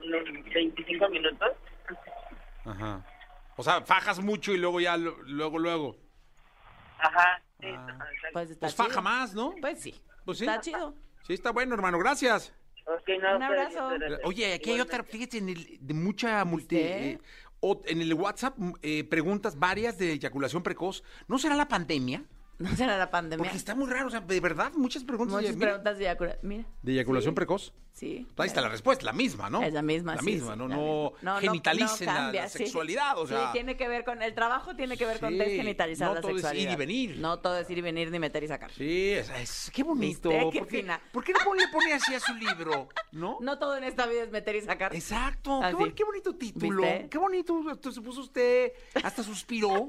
[0.02, 0.24] unos
[0.54, 1.50] 25 minutos.
[2.64, 3.04] Ajá.
[3.56, 5.96] O sea, fajas mucho y luego ya, lo- luego, luego.
[6.98, 7.42] Ajá.
[7.60, 7.98] Sí, Ah.
[8.32, 9.02] Pues está Pues faja chido.
[9.02, 9.54] más, ¿no?
[9.60, 9.94] Pues sí.
[10.24, 10.44] Pues sí.
[10.46, 10.94] Está chido.
[11.26, 11.98] Sí, está bueno, hermano.
[11.98, 12.52] Gracias.
[12.86, 13.42] Ok, no, Un pues,
[13.76, 13.88] abrazo.
[13.98, 14.20] gracias.
[14.24, 16.76] Oye, aquí hay otra, fíjate, en el, de mucha multi...
[16.76, 17.10] ¿Viste?
[17.12, 17.18] eh,
[17.60, 21.02] o- en el WhatsApp, mm, eh, preguntas varias de eyaculación precoz.
[21.28, 22.22] ¿No será la pandemia?
[22.58, 23.44] No será la pandemia.
[23.44, 25.36] Porque está muy raro, o sea, de verdad, muchas preguntas.
[25.36, 26.48] Muchas de, mira, preguntas de eyaculación.
[26.48, 26.64] Mira.
[26.82, 27.34] de eyaculación Sí.
[27.34, 27.72] precoz.
[27.92, 28.26] Sí.
[28.36, 29.62] Ahí está la respuesta, la misma, ¿no?
[29.62, 31.18] Es la misma, La sí, misma, sí, no, la no, misma.
[31.22, 33.46] No, no, genitalicen no cambia, la, sexualidad, o sea...
[33.46, 36.32] Sí, tiene que ver con el trabajo, tiene que ver con desgenitalizar no la todo
[36.32, 36.76] es ir y sexualidad.
[36.78, 37.16] venir.
[37.18, 38.70] No todo es ir y venir, ni meter y sacar.
[38.72, 40.28] Sí, es, es- qué bonito.
[40.28, 40.50] ¿Viste?
[40.50, 41.00] Qué ¿Por, qué, fina.
[41.10, 42.88] por qué no le pone así a su libro?
[43.12, 43.38] ¿No?
[43.40, 44.94] No todo en esta vida es meter y sacar.
[44.94, 45.60] Exacto,
[45.94, 46.82] qué, bonito título.
[46.82, 47.08] ¿Viste?
[47.08, 47.62] Qué bonito.
[47.90, 49.88] Se puso usted, hasta suspiró.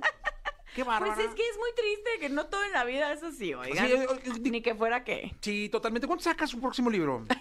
[0.84, 0.86] Qué.
[0.86, 3.88] Pues es que es muy triste que no todo en la vida es así, oigan.
[3.88, 5.36] Sí, eh, eh, Ni que fuera qué.
[5.42, 6.06] Sí, totalmente.
[6.08, 7.26] ¿Cuándo saca su próximo libro?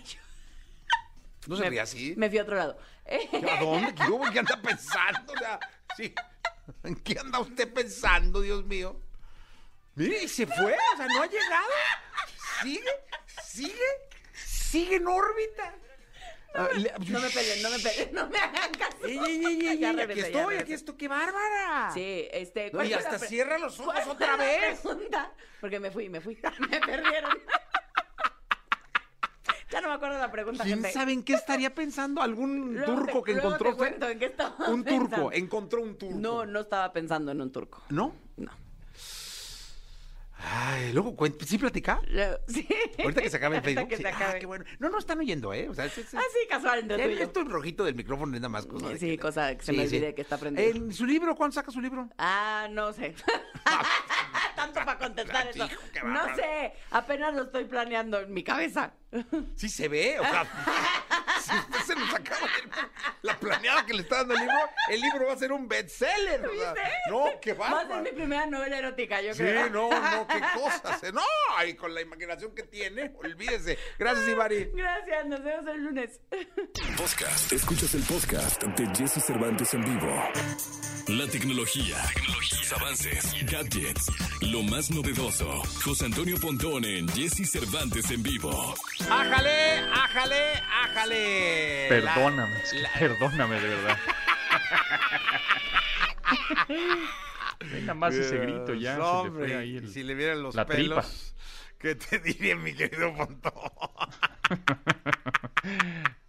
[1.47, 2.15] No se Me- así.
[2.17, 2.77] Me fui a otro lado.
[3.07, 3.95] ¿A dónde?
[3.95, 4.29] ¿Qué, hubo?
[4.33, 5.33] ¿Qué anda pensando?
[5.33, 5.61] O sea,
[5.97, 6.13] sí.
[6.83, 8.99] ¿En qué anda usted pensando, Dios mío?
[9.95, 11.69] Mire, y se fue, o sea, no ha llegado.
[12.63, 12.91] Sigue,
[13.45, 13.87] sigue,
[14.35, 15.73] sigue en órbita.
[16.57, 18.97] Ah, le- No me peleen, no me peleen, no me hagan caso.
[19.05, 21.91] Ey, ey, ey, Ya aquí regresé, ya estoy, aquí estoy, qué bárbara.
[21.93, 22.67] Sí, este.
[22.67, 24.81] No, ¿cuál y hasta la cierra los ojos ¿cuál fue otra vez.
[24.81, 25.33] pregunta?
[25.61, 26.39] Porque me fui, me fui.
[26.71, 27.31] Me perdieron.
[29.71, 30.93] ya no me acuerdo la pregunta, ¿Quién gente.
[30.93, 34.27] sabe en qué estaría pensando algún Luego turco te- que encontró te cuento en qué
[34.27, 35.33] estaba Un turco, pensando.
[35.33, 36.19] encontró un turco.
[36.19, 37.83] No, no estaba pensando en un turco.
[37.91, 38.15] ¿No?
[38.37, 38.53] No.
[40.39, 42.01] Ay, luego, cuen- ¿sí platica?
[42.09, 42.69] Luego- sí.
[43.03, 43.89] Ahorita que se acabe el Facebook.
[43.89, 44.03] que sí.
[44.03, 44.39] se Ah, acabe.
[44.39, 44.65] qué bueno.
[44.79, 45.69] No, no están oyendo, ¿eh?
[45.69, 47.23] O sea, es- es- Ah, sí, casual, de Ya, tuyo.
[47.23, 48.89] Esto rojito del micrófono es nada más cosa.
[48.99, 50.69] Sí, que- cosa que se me olvide que está prendido.
[50.69, 52.11] En su libro, ¿cuándo saca su libro?
[52.19, 53.15] Ah, no sé.
[54.57, 55.65] Tanto para contestar eso.
[55.65, 58.93] Hijo, qué No sé, apenas lo estoy planeando en mi cabeza.
[59.55, 60.45] Sí se ve, o sea,
[61.47, 62.89] si usted se nos acaba de-
[63.23, 64.57] la planeada que le está dando el libro,
[64.91, 66.41] el libro va a ser un bestseller.
[66.41, 66.75] sea,
[67.11, 69.71] no, qué Va a ser mi primera novela erótica, yo Sí, creo.
[69.71, 71.03] no, no, qué cosas.
[71.03, 71.23] eh, No,
[71.67, 73.79] y con la imaginación que tiene, olvídese.
[73.99, 74.71] Gracias, Ivari.
[74.75, 76.21] Gracias, nos vemos el lunes.
[76.97, 77.53] Podcast.
[77.53, 80.96] Escuchas el podcast de Jesse Cervantes en vivo.
[81.09, 85.63] La tecnología, tecnología, sus avances, gadgets, lo más novedoso.
[85.85, 88.75] José Antonio Pontón en Jesse Cervantes en vivo.
[89.09, 90.53] ¡Ájale, ájale,
[90.85, 91.87] ájale!
[91.89, 93.99] Perdóname, La- la- perdóname de verdad.
[97.73, 98.93] Venga más ese grito ya.
[98.95, 101.05] Se te hombre, fue ahí el- y si le vieran los la tripa.
[101.87, 103.53] ¿Qué te diría, mi querido Pontón?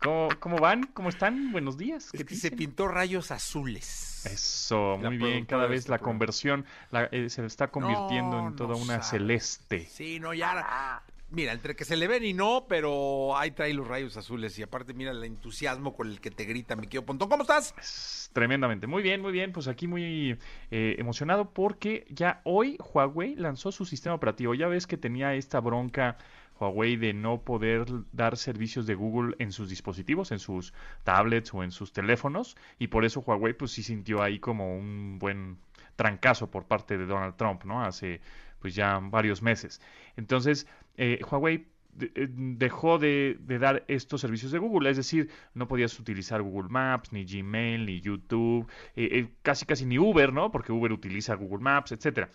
[0.01, 0.83] ¿Cómo, cómo van?
[0.93, 1.51] ¿Cómo están?
[1.51, 2.11] Buenos días.
[2.11, 4.25] ¿Qué Es que se pintó rayos azules.
[4.25, 5.45] Eso, La muy bien.
[5.45, 6.13] Cada vez este la programa.
[6.19, 9.19] conversión la- eh, se está convirtiendo No, en toda no una sabe.
[9.19, 9.85] celeste.
[9.91, 11.01] Sí, no, ya.
[11.29, 14.57] Mira, entre que se le ven y no, pero ahí trae los rayos azules.
[14.59, 17.27] Y aparte, mira el entusiasmo con el que te grita, mi querido Pontón.
[17.27, 17.73] ¿Cómo estás?
[17.77, 18.87] Es Tremendamente.
[18.87, 19.51] Muy bien, muy bien.
[19.51, 20.37] Pues aquí muy
[20.71, 24.53] eh, emocionado porque ya hoy Huawei lanzó su sistema operativo.
[24.53, 26.17] Ya ves que tenía esta bronca
[26.59, 31.61] Huawei de no poder dar servicios de Google en sus dispositivos, en sus tablets o
[31.61, 32.55] en sus teléfonos.
[32.79, 35.57] Y por eso Huawei pues sí sintió ahí como un buen
[35.97, 37.83] trancazo por parte de Donald Trump, ¿no?
[37.83, 38.21] Hace
[38.59, 39.81] pues ya varios meses.
[40.15, 41.65] Entonces, eh, Huawei
[41.99, 46.69] eh, dejó de, de dar estos servicios de Google, es decir, no podías utilizar Google
[46.69, 50.51] Maps, ni Gmail, ni YouTube, eh, eh, casi casi ni Uber, ¿no?
[50.51, 52.29] Porque Uber utiliza Google Maps, etcétera.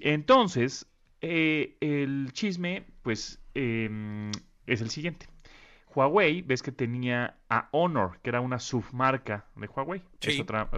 [0.00, 0.86] Entonces,
[1.20, 4.30] eh, el chisme, pues, em,
[4.66, 5.26] es el siguiente.
[5.94, 10.02] Huawei, ves que tenía a Honor, que era una submarca de Huawei.
[10.20, 10.32] Sí.
[10.32, 10.68] Es otra,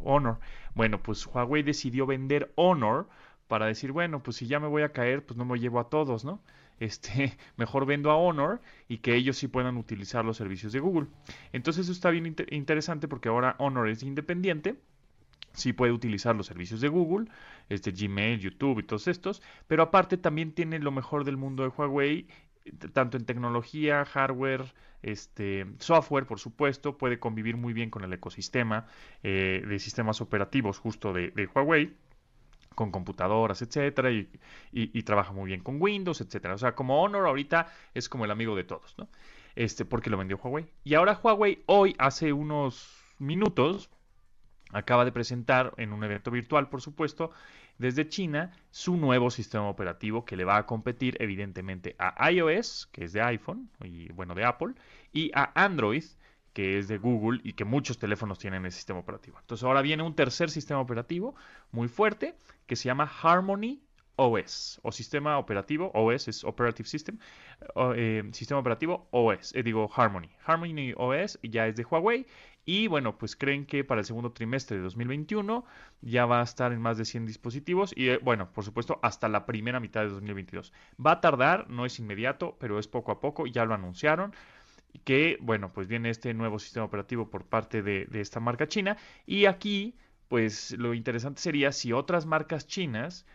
[0.00, 0.40] Honor.
[0.74, 3.08] Bueno, pues Huawei decidió vender Honor
[3.48, 5.88] para decir, bueno, pues si ya me voy a caer, pues no me llevo a
[5.90, 6.42] todos, ¿no?
[6.80, 11.06] Este, mejor vendo a Honor y que ellos sí puedan utilizar los servicios de Google.
[11.52, 14.76] Entonces eso está bien inter- interesante porque ahora Honor es independiente
[15.52, 17.28] sí puede utilizar los servicios de Google,
[17.68, 21.68] este Gmail, YouTube y todos estos, pero aparte también tiene lo mejor del mundo de
[21.70, 22.26] Huawei,
[22.92, 28.86] tanto en tecnología, hardware, este, software, por supuesto, puede convivir muy bien con el ecosistema
[29.22, 31.94] eh, de sistemas operativos justo de Huawei
[32.74, 36.54] con computadoras, etcétera, y, trabaja muy bien con Windows, etcétera.
[36.54, 39.08] O sea, como Honor ahorita es como el amigo de todos, ¿no?
[39.54, 40.66] Este, porque lo vendió Huawei.
[40.82, 43.90] Y ahora Huawei hoy, hace unos minutos,
[44.72, 47.30] acaba de presentar en un evento virtual, por supuesto,
[47.78, 53.04] desde China, su nuevo sistema operativo que le va a competir evidentemente a iOS, que
[53.04, 54.74] es de iPhone y bueno, de Apple,
[55.12, 56.04] y a Android,
[56.54, 59.38] que es de Google y que muchos teléfonos tienen el sistema operativo.
[59.40, 61.34] Entonces ahora viene un tercer sistema operativo
[61.72, 62.36] muy fuerte
[62.66, 63.82] que se llama Harmony
[64.16, 67.18] OS o sistema operativo OS es Operative System
[67.74, 70.30] o, eh, sistema operativo OS eh, digo Harmony.
[70.46, 72.26] Harmony OS ya es de Huawei
[72.64, 75.64] y bueno pues creen que para el segundo trimestre de 2021
[76.00, 79.28] ya va a estar en más de 100 dispositivos y eh, bueno por supuesto hasta
[79.28, 80.72] la primera mitad de 2022
[81.04, 84.32] va a tardar no es inmediato pero es poco a poco ya lo anunciaron
[85.04, 88.96] que, bueno, pues viene este nuevo sistema operativo por parte de, esta marca china.
[89.26, 89.96] Y aquí,
[90.28, 93.26] pues lo interesante sería si otras marcas chinas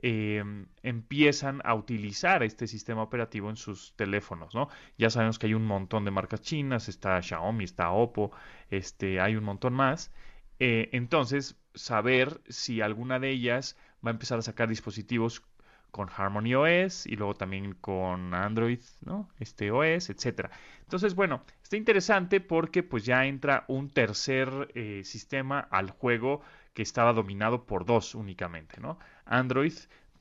[0.00, 0.44] eh,
[0.82, 4.68] empiezan a utilizar este sistema operativo en sus teléfonos, ¿no?
[4.96, 8.30] Ya sabemos que hay un montón de marcas chinas, está Xiaomi, está Oppo,
[8.70, 10.12] este, hay un montón más.
[10.60, 15.42] Eh, entonces, saber si alguna de ellas va a empezar a sacar dispositivos
[15.90, 19.28] con Harmony OS y luego también con Android, ¿no?
[19.38, 20.50] Este OS, etcétera.
[20.82, 26.42] Entonces, bueno, está interesante porque pues ya entra un tercer eh, sistema al juego
[26.74, 28.98] que estaba dominado por dos únicamente, ¿no?
[29.24, 29.74] Android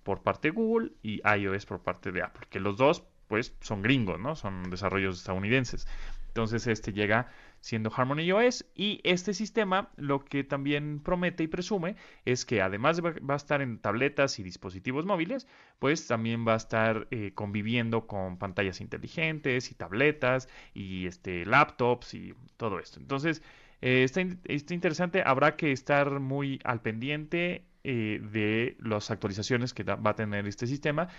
[0.04, 3.82] por parte de Google y iOS por parte de Apple, que los dos pues son
[3.82, 4.36] gringos, ¿no?
[4.36, 5.88] Son desarrollos estadounidenses.
[6.30, 7.30] Entonces este llega
[7.68, 13.02] siendo Harmony OS y este sistema lo que también promete y presume es que además
[13.04, 15.48] va a estar en tabletas y dispositivos móviles,
[15.80, 22.14] pues también va a estar eh, conviviendo con pantallas inteligentes y tabletas y este laptops
[22.14, 23.00] y todo esto.
[23.02, 23.42] Entonces
[23.82, 29.74] eh, está, in- está interesante, habrá que estar muy al pendiente eh, de las actualizaciones
[29.74, 31.10] que va a tener este sistema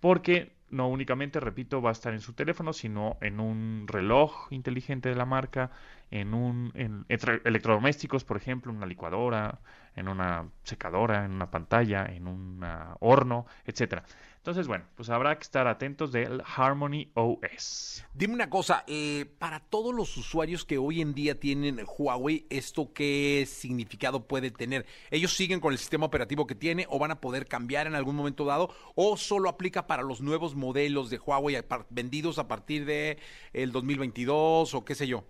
[0.00, 5.08] porque no únicamente, repito, va a estar en su teléfono, sino en un reloj inteligente
[5.08, 5.70] de la marca,
[6.10, 9.60] en un en electro- electrodomésticos, por ejemplo, una licuadora,
[9.96, 14.04] en una secadora, en una pantalla, en un ah, horno, etcétera.
[14.36, 18.04] Entonces, bueno, pues habrá que estar atentos del Harmony OS.
[18.14, 22.92] Dime una cosa, eh, para todos los usuarios que hoy en día tienen Huawei, ¿esto
[22.94, 24.86] qué significado puede tener?
[25.10, 28.16] ¿Ellos siguen con el sistema operativo que tiene o van a poder cambiar en algún
[28.16, 28.74] momento dado?
[28.94, 31.56] ¿O solo aplica para los nuevos modelos de Huawei
[31.90, 33.18] vendidos a partir de
[33.52, 35.24] el 2022 o qué sé yo?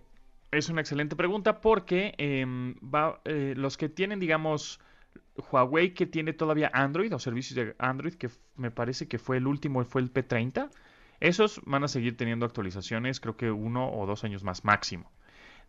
[0.51, 2.75] Es una excelente pregunta porque em,
[3.23, 4.81] eh, los que tienen, digamos,
[5.51, 9.47] Huawei que tiene todavía Android o servicios de Android, que me parece que fue el
[9.47, 10.69] último, fue el P30,
[11.21, 15.09] esos van a seguir teniendo actualizaciones, creo que uno o dos años más máximo.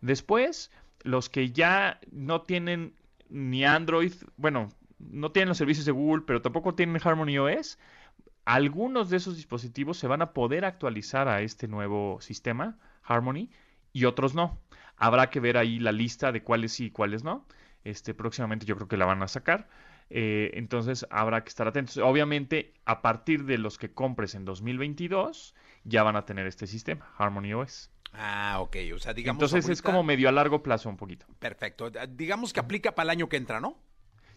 [0.01, 0.69] Después,
[1.03, 2.93] los que ya no tienen
[3.29, 4.69] ni Android, bueno,
[4.99, 7.77] no tienen los servicios de Google, pero tampoco tienen Harmony OS,
[8.45, 13.49] algunos de esos dispositivos se van a poder actualizar a este nuevo sistema, Harmony,
[13.93, 14.59] y otros no.
[14.97, 17.45] Habrá que ver ahí la lista de cuáles sí y cuáles no.
[17.83, 19.67] Este, próximamente yo creo que la van a sacar.
[20.09, 21.97] Eh, entonces habrá que estar atentos.
[21.97, 27.07] Obviamente, a partir de los que compres en 2022, ya van a tener este sistema,
[27.17, 27.89] Harmony OS.
[28.13, 29.41] Ah, ok, o sea, digamos...
[29.41, 31.25] Entonces es como medio a largo plazo un poquito.
[31.39, 33.77] Perfecto, digamos que aplica para el año que entra, ¿no?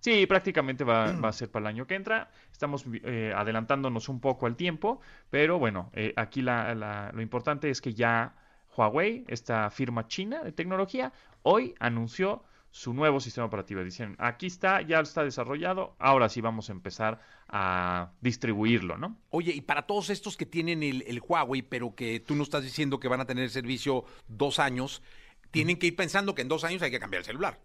[0.01, 2.31] Sí, prácticamente va, va a ser para el año que entra.
[2.51, 7.69] Estamos eh, adelantándonos un poco al tiempo, pero bueno, eh, aquí la- la- lo importante
[7.69, 8.35] es que ya
[8.77, 11.13] Huawei, esta firma china de tecnología,
[11.43, 13.83] hoy anunció su nuevo sistema operativo.
[13.83, 19.17] Dicen, aquí está, ya está desarrollado, ahora sí vamos a empezar a distribuirlo, ¿no?
[19.31, 22.63] Oye, y para todos estos que tienen el, el Huawei, pero que tú no estás
[22.63, 25.03] diciendo que van a tener servicio dos años,
[25.51, 27.59] tienen que ir pensando que en dos años hay que cambiar el celular.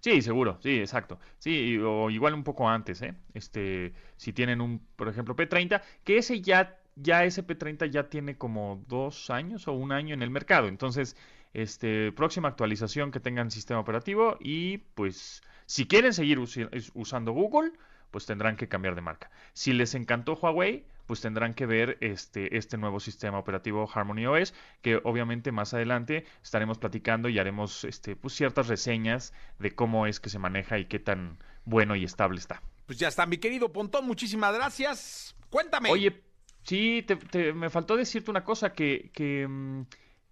[0.00, 1.18] Sí, seguro, sí, exacto.
[1.38, 3.14] Sí, o igual un poco antes, ¿eh?
[3.34, 8.36] Este, si tienen un, por ejemplo, P30, que ese ya, ya ese P30 ya tiene
[8.36, 10.68] como dos años o un año en el mercado.
[10.68, 11.16] Entonces,
[11.54, 17.72] este, próxima actualización que tengan sistema operativo y pues, si quieren seguir usando Google,
[18.10, 19.30] pues tendrán que cambiar de marca.
[19.52, 24.54] Si les encantó Huawei, pues tendrán que ver este, este nuevo sistema operativo Harmony OS,
[24.82, 30.18] que obviamente más adelante estaremos platicando y haremos este, pues ciertas reseñas de cómo es
[30.18, 32.62] que se maneja y qué tan bueno y estable está.
[32.86, 35.36] Pues ya está, mi querido Pontón, muchísimas gracias.
[35.50, 35.90] Cuéntame.
[35.90, 36.22] Oye,
[36.66, 39.10] sí, te, me faltó decirte una cosa, que,
[39.48, 39.82] mm,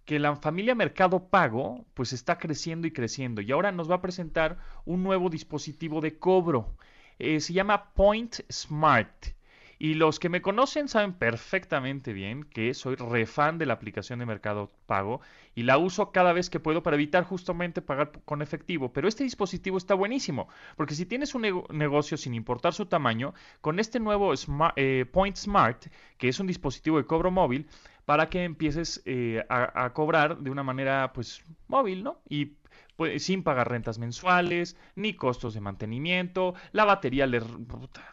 [0.05, 4.01] que la familia Mercado Pago pues está creciendo y creciendo y ahora nos va a
[4.01, 6.75] presentar un nuevo dispositivo de cobro.
[7.19, 9.34] Eh, se llama Point Smart.
[9.77, 14.25] Y los que me conocen saben perfectamente bien que soy refan de la aplicación de
[14.25, 15.21] Mercado Pago
[15.53, 18.93] y la uso cada vez que puedo para evitar justamente pagar con efectivo.
[18.93, 23.79] Pero este dispositivo está buenísimo, porque si tienes un negocio sin importar su tamaño, con
[23.79, 24.33] este nuevo
[24.75, 27.67] eh, Point Smart, que es un dispositivo de cobro móvil,
[28.05, 32.19] para que empieces eh, a, a, cobrar de una manera pues móvil, ¿no?
[32.29, 32.53] Y
[32.95, 37.41] pues, sin pagar rentas mensuales, ni costos de mantenimiento, la batería le,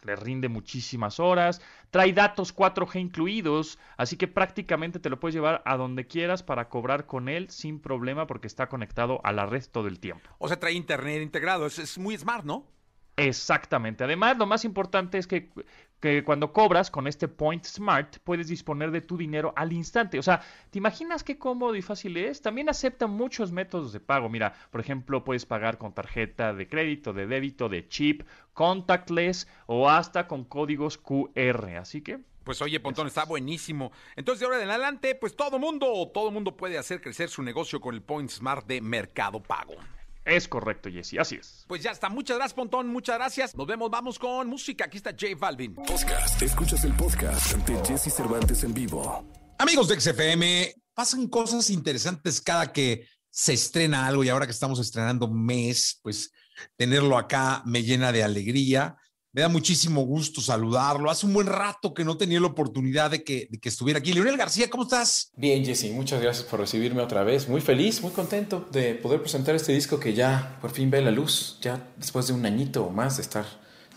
[0.03, 5.61] le, rinde muchísimas horas, trae datos 4G incluidos, así que prácticamente te lo puedes llevar
[5.65, 9.63] a donde quieras para cobrar con él sin problema porque está conectado a la red
[9.71, 10.29] todo el tiempo.
[10.39, 12.72] O sea, trae internet integrado, es, es muy smart, ¿no?
[13.15, 14.03] Exactamente.
[14.03, 15.51] Además, lo más importante es que,
[15.99, 20.17] que, cuando cobras con este Point Smart puedes disponer de tu dinero al instante.
[20.17, 22.41] O sea, ¿te imaginas qué cómodo y fácil es?
[22.41, 24.29] También acepta muchos métodos de pago.
[24.29, 28.23] Mira, por ejemplo, puedes pagar con tarjeta de crédito, de débito, de chip,
[28.53, 31.77] contactless o hasta con códigos QR.
[31.77, 33.93] Así que pues oye, Pontón, está buenísimo.
[34.17, 37.79] Entonces, de ahora en adelante, pues todo mundo, todo mundo puede hacer crecer su negocio
[37.79, 39.75] con el Point Smart de Mercado Pago.
[40.25, 41.65] Es correcto, Jesse, así es.
[41.67, 42.07] Pues ya está.
[42.09, 42.87] Muchas gracias, Pontón.
[42.87, 43.55] Muchas gracias.
[43.55, 43.89] Nos vemos.
[43.91, 44.85] Vamos con música.
[44.85, 45.75] Aquí está J Balvin.
[45.75, 46.41] Podcast.
[46.41, 49.27] Escuchas el podcast ante Jesse Cervantes en vivo.
[49.59, 54.79] Amigos de XFM, pasan cosas interesantes cada que se estrena algo y ahora que estamos
[54.79, 56.31] estrenando mes, pues
[56.77, 58.95] tenerlo acá me llena de alegría.
[59.35, 61.09] Me da muchísimo gusto saludarlo.
[61.09, 64.13] Hace un buen rato que no tenía la oportunidad de que, de que, estuviera aquí.
[64.13, 65.31] Leonel García, ¿cómo estás?
[65.35, 67.49] Bien, Jesse, muchas gracias por recibirme otra vez.
[67.49, 71.09] Muy feliz, muy contento de poder presentar este disco que ya por fin ve la
[71.09, 73.43] luz, ya después de un añito o más de estar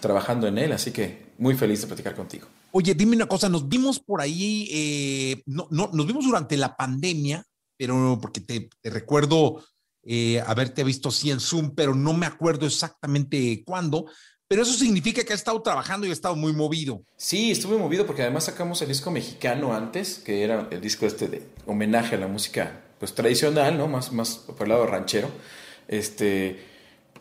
[0.01, 0.73] trabajando en él.
[0.73, 2.49] Así que muy feliz de platicar contigo.
[2.73, 6.75] Oye, dime una cosa, nos vimos por ahí, eh, no, no, nos vimos durante la
[6.75, 7.45] pandemia,
[7.77, 9.63] pero porque te, te recuerdo
[10.03, 14.07] eh, haberte visto así en Zoom, pero no me acuerdo exactamente cuándo
[14.49, 17.03] pero eso significa que ha estado trabajando y ha estado muy movido.
[17.17, 21.29] Sí, estuve movido porque además sacamos el disco mexicano antes, que era el disco este
[21.29, 23.89] de homenaje a la música pues tradicional, ¿no?
[23.89, 25.29] Más, más por el lado ranchero.
[25.89, 26.59] Este,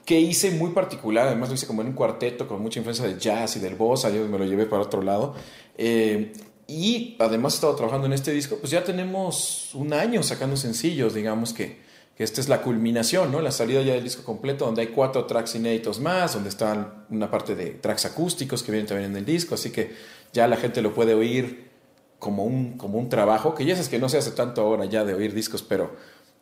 [0.05, 3.19] que hice muy particular, además lo hice como en un cuarteto con mucha influencia del
[3.19, 5.35] jazz y del bossa, yo me lo llevé para otro lado.
[5.77, 6.31] Eh,
[6.67, 11.13] y además he estado trabajando en este disco, pues ya tenemos un año sacando sencillos,
[11.13, 11.84] digamos que
[12.15, 13.41] que esta es la culminación, ¿no?
[13.41, 17.29] La salida ya del disco completo, donde hay cuatro tracks inéditos más, donde están una
[17.29, 19.93] parte de tracks acústicos que vienen también en el disco, así que
[20.31, 21.69] ya la gente lo puede oír
[22.17, 25.03] como un, como un trabajo, que ya sabes que no se hace tanto ahora ya
[25.03, 25.95] de oír discos, pero,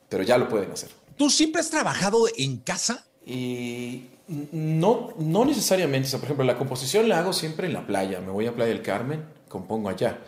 [0.09, 0.89] pero ya lo pueden hacer.
[1.17, 3.05] ¿Tú siempre has trabajado en casa?
[3.25, 4.09] Y
[4.51, 8.21] no, no necesariamente, o sea, por ejemplo, la composición la hago siempre en la playa,
[8.21, 10.19] me voy a Playa del Carmen, compongo allá.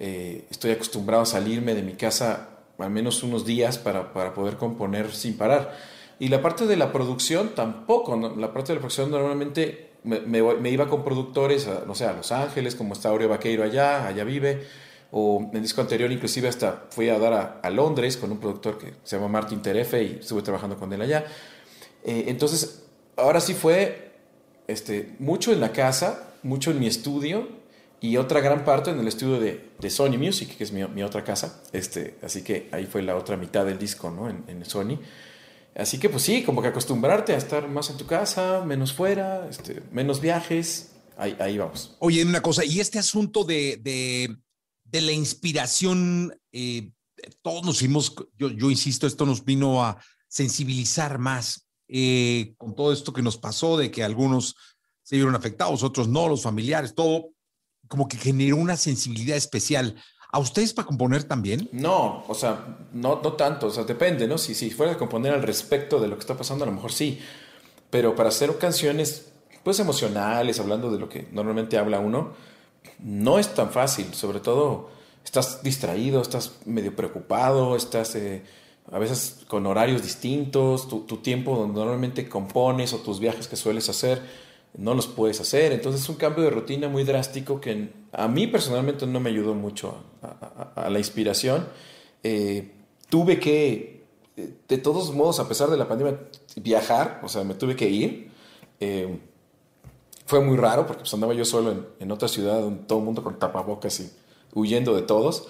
[0.00, 4.56] Eh, estoy acostumbrado a salirme de mi casa al menos unos días para, para, poder
[4.56, 5.76] componer sin parar.
[6.18, 10.88] Y la parte de la producción tampoco, la parte de la producción normalmente me, iba
[10.88, 14.66] con productores, a, no sé, a Los Ángeles, como está Aureo Vaqueiro allá, allá vive,
[15.10, 18.38] o en el disco anterior inclusive hasta fui a dar a, a, Londres con un
[18.38, 21.24] productor que se llama Martin Terefe y estuve trabajando con él allá.
[22.04, 22.84] Eh, entonces,
[23.16, 24.12] ahora sí fue
[24.66, 27.48] este, mucho en la casa, mucho en mi estudio,
[28.00, 31.02] y otra gran parte en el estudio de, de Sony Music, que es mi, mi,
[31.02, 31.62] otra casa.
[31.72, 34.28] Este, así que ahí fue la otra mitad del disco, ¿no?
[34.30, 34.98] En, en, Sony.
[35.74, 39.48] Así que pues sí, como que acostumbrarte a estar más en tu casa, menos fuera,
[39.48, 40.92] este, menos viajes.
[41.16, 41.96] Ahí, ahí vamos.
[41.98, 44.36] Oye, una cosa, y este asunto de, de,
[44.84, 46.90] de la inspiración, eh,
[47.42, 52.92] todos nos fuimos, yo, yo, insisto, esto nos vino a sensibilizar más eh, con todo
[52.92, 54.54] esto que nos pasó, de que algunos
[55.02, 57.30] se vieron afectados, otros no, los familiares, todo
[57.88, 59.96] como que generó una sensibilidad especial.
[60.30, 61.68] ¿A ustedes para componer también?
[61.72, 64.36] No, o sea, no, no tanto, o sea, depende, ¿no?
[64.36, 66.92] Si, si fuera a componer al respecto de lo que está pasando, a lo mejor
[66.92, 67.18] sí,
[67.90, 69.32] pero para hacer canciones,
[69.64, 72.32] pues emocionales, hablando de lo que normalmente habla uno,
[72.98, 74.90] no es tan fácil, sobre todo
[75.24, 78.42] estás distraído, estás medio preocupado, estás eh,
[78.90, 83.56] a veces con horarios distintos, tu, tu tiempo donde normalmente compones o tus viajes que
[83.56, 84.22] sueles hacer,
[84.78, 85.72] no los puedes hacer.
[85.72, 89.54] Entonces es un cambio de rutina muy drástico que a mí personalmente no me ayudó
[89.54, 91.66] mucho a, la inspiración.
[92.22, 92.72] Eh,
[93.10, 94.04] tuve que,
[94.36, 96.18] de todos modos, a pesar de la pandemia,
[96.56, 98.30] viajar, o sea, me tuve que ir.
[98.80, 99.18] Eh,
[100.26, 103.24] fue muy raro porque pues, andaba yo solo en, otra ciudad, donde todo el mundo
[103.24, 104.10] con tapabocas y
[104.54, 105.48] huyendo de todos,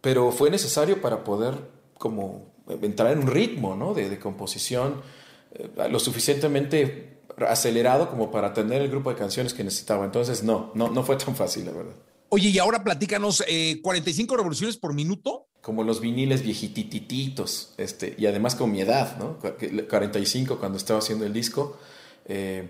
[0.00, 1.54] pero fue necesario para poder
[1.98, 3.94] como entrar en un ritmo ¿no?
[3.94, 5.02] de, de composición
[5.52, 7.09] eh, lo suficientemente
[7.48, 10.04] acelerado como para tener el grupo de canciones que necesitaba.
[10.04, 11.94] Entonces, no, no, no fue tan fácil, la verdad.
[12.28, 15.48] Oye, y ahora platícanos, eh, 45 revoluciones por minuto.
[15.60, 19.38] Como los viniles viejitititos, este, y además con mi edad, ¿no?
[19.88, 21.76] 45 cuando estaba haciendo el disco.
[22.26, 22.68] Eh,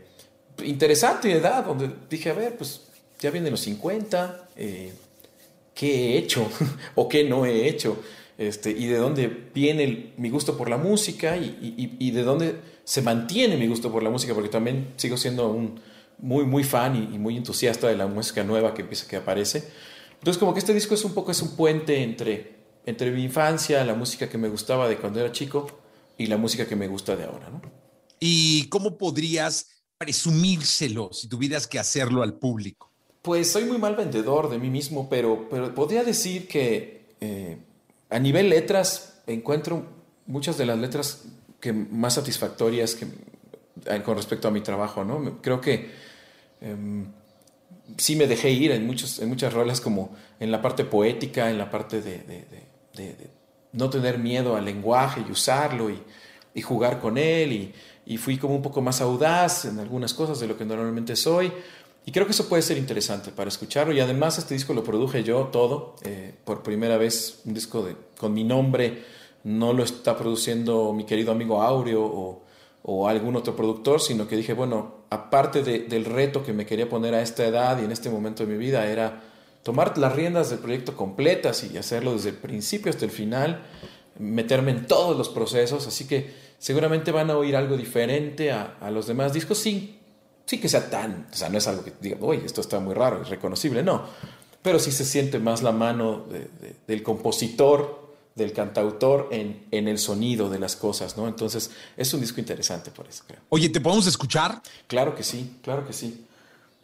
[0.65, 2.83] interesante edad, donde dije, a ver, pues
[3.21, 4.93] ya vienen los 50, eh,
[5.75, 6.49] ¿qué he hecho
[6.95, 8.03] o qué no he hecho?
[8.39, 12.23] Este, y de dónde viene el, mi gusto por la música y, y, y, de
[12.23, 15.81] dónde se mantiene mi gusto por la música, porque también sigo siendo un
[16.19, 19.65] muy, muy fan y, y, muy entusiasta de la música nueva que empieza, que aparece.
[20.15, 23.85] Entonces, como que este disco es un poco, es un puente entre, entre mi infancia,
[23.85, 25.67] la música que me gustaba de cuando era chico
[26.19, 27.63] y la música que me gusta de ahora, ¿no?
[28.19, 32.91] ¿Y cómo podrías presumírselo si tuvieras que hacerlo al público?
[33.23, 37.59] Pues soy muy mal vendedor de mí mismo, pero, pero podría decir que eh,
[38.11, 39.87] a nivel letras encuentro
[40.27, 41.25] muchas de las letras
[41.61, 43.07] que más satisfactorias que,
[43.87, 45.41] eh, con respecto a mi trabajo, ¿no?
[45.43, 45.91] Creo que
[46.61, 46.77] eh,
[47.97, 51.59] sí me dejé ir en, muchos, en muchas rolas como en la parte poética, en
[51.59, 52.47] la parte de, de,
[52.97, 53.31] de, de
[53.73, 56.03] no tener miedo al lenguaje y usarlo y,
[56.55, 57.75] y jugar con él y,
[58.07, 61.53] y fui como un poco más audaz en algunas cosas de lo que normalmente soy.
[62.07, 63.93] Y creo que eso puede ser interesante para escucharlo.
[63.93, 67.95] Y además este disco lo produje yo todo, eh, por primera vez, un disco de,
[68.19, 69.05] con mi nombre.
[69.45, 72.43] No lo está produciendo mi querido amigo Aureo
[72.83, 76.89] o, algún otro productor, sino que dije, bueno, aparte de, del reto que me quería
[76.89, 79.23] poner a esta edad y en este momento de mi vida, era
[79.63, 83.63] tomar las riendas del proyecto completas y hacerlo desde el principio hasta el final,
[84.19, 85.87] meterme en todos los procesos.
[85.87, 89.99] Así que seguramente van a oír algo diferente a, los demás discos sin,
[90.47, 92.95] sí que sea tan, o sea, no es algo que diga, oye, esto está muy
[92.95, 94.05] raro, es reconocible, no,
[94.63, 98.00] pero sí se siente más la mano de, de, del compositor,
[98.41, 101.29] del cantautor en, en, el sonido de las cosas, ¿no?
[101.29, 103.41] Entonces, es un disco interesante por eso, creo.
[103.49, 104.61] Oye, ¿te podemos escuchar?
[104.87, 106.27] Claro que sí, claro que sí.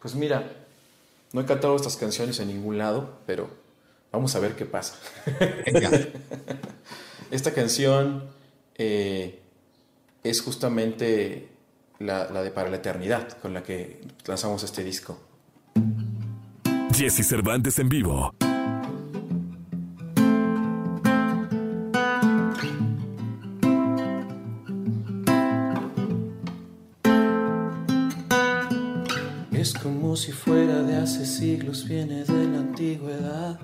[0.01, 0.49] Pues mira,
[1.33, 3.49] no he cantado estas canciones en ningún lado, pero
[4.11, 4.95] vamos a ver qué pasa.
[7.31, 8.35] Esta canción...
[8.79, 9.41] Eh,
[10.29, 11.49] es justamente
[11.99, 15.19] la, la, de Para la Eternidad, con la que lanzamos este disco.
[16.93, 18.33] Jesse Cervantes en vivo.
[31.37, 33.59] Siglos, viene de la antigüedad.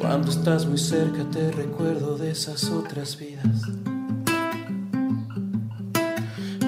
[0.00, 3.62] Cuando estás muy cerca te recuerdo de esas otras vidas.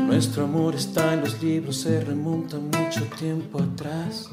[0.06, 4.30] Nuestro amor está en los libros, se remonta mucho tiempo atrás.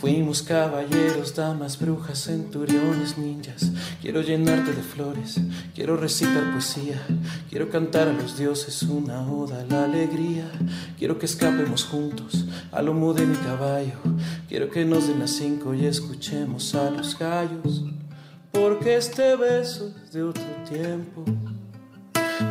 [0.00, 3.72] Fuimos caballeros, damas, brujas, centuriones, ninjas.
[4.02, 5.40] Quiero llenarte de flores,
[5.74, 7.00] quiero recitar poesía,
[7.48, 10.50] quiero cantar a los dioses una oda a la alegría.
[10.98, 13.98] Quiero que escapemos juntos a lomo de mi caballo.
[14.48, 17.84] Quiero que nos den las cinco y escuchemos a los gallos.
[18.52, 21.24] Porque este beso es de otro tiempo,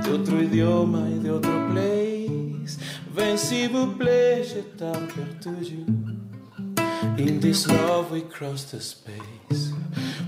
[0.03, 2.79] de otro idioma y de otro place.
[3.15, 4.35] Ven s'il vous plaît.
[7.17, 9.71] In this love we cross the space.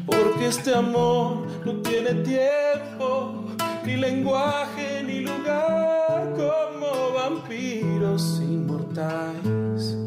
[0.06, 3.44] Porque este amor no tiene tiempo,
[3.86, 9.98] ni lenguaje, ni lugar, como vampiros inmortales.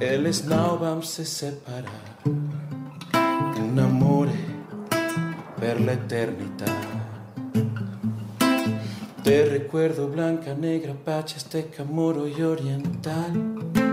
[0.00, 1.92] El snowbam se separa
[3.56, 4.32] un amore
[5.60, 6.66] per la eternità.
[9.22, 13.87] Te recuerdo blanca, negra, pacha, azteca, moro y oriental.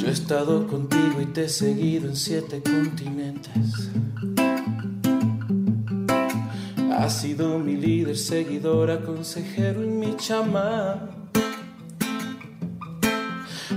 [0.00, 3.90] Yo he estado contigo y te he seguido en siete continentes.
[6.96, 11.10] Has sido mi líder, seguidora, consejero y mi chamán.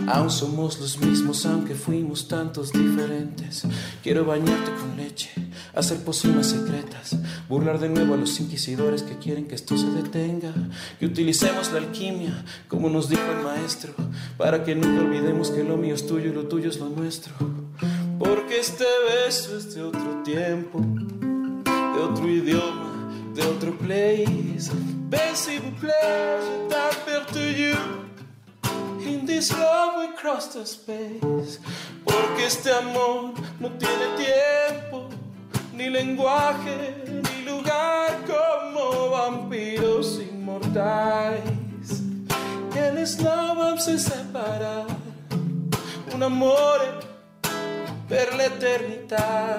[0.08, 3.64] Aún somos los mismos, aunque fuimos tantos diferentes.
[4.02, 5.30] Quiero bañarte con leche,
[5.74, 7.16] hacer pócimas secretas,
[7.50, 10.54] burlar de nuevo a los inquisidores que quieren que esto se detenga.
[11.00, 13.94] Que utilicemos la alquimia, como nos dijo el maestro,
[14.38, 17.34] para que nunca olvidemos que lo mío es tuyo y lo tuyo es lo nuestro.
[18.20, 18.86] Porque este
[19.26, 24.72] beso es de otro tiempo, de otro idioma, de otro place.
[25.10, 27.78] Ven, s'il vous plaît, je t'aperçu
[29.06, 31.60] In this love we cross the space.
[32.04, 34.83] Porque este amor no tiene tiempo,
[35.76, 41.64] ni lenguaje, ni lugar como vampiros inmortales.
[42.74, 44.86] che le slavam se separar
[46.14, 46.90] un amore
[48.08, 49.58] per l'eternità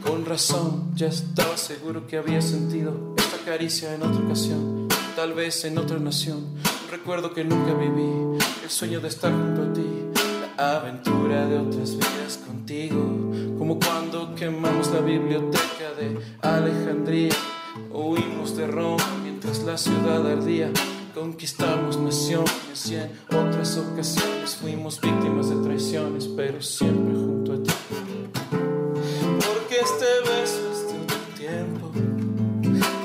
[0.00, 5.64] con razón ya estaba seguro que había sentido esta caricia en otra ocasión tal vez
[5.64, 6.46] en otra nación.
[6.90, 9.86] Recuerdo que nunca viví el sueño de estar junto a ti
[10.56, 13.29] la aventura de otras vidas contigo
[13.70, 17.30] como cuando quemamos la biblioteca de Alejandría
[17.92, 20.72] Huimos de Roma mientras la ciudad ardía.
[21.14, 27.72] Conquistamos naciones y en otras ocasiones fuimos víctimas de traiciones, pero siempre junto a ti.
[28.50, 31.92] Porque este beso es de otro tiempo,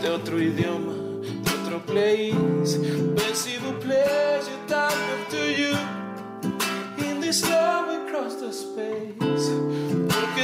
[0.01, 2.79] de otro idioma, de otro place.
[3.81, 7.05] Plaît, je t'appelle to you.
[7.05, 9.94] In this love across the space.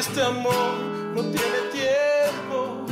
[0.01, 0.73] Este amor
[1.13, 2.87] no tiene tiempo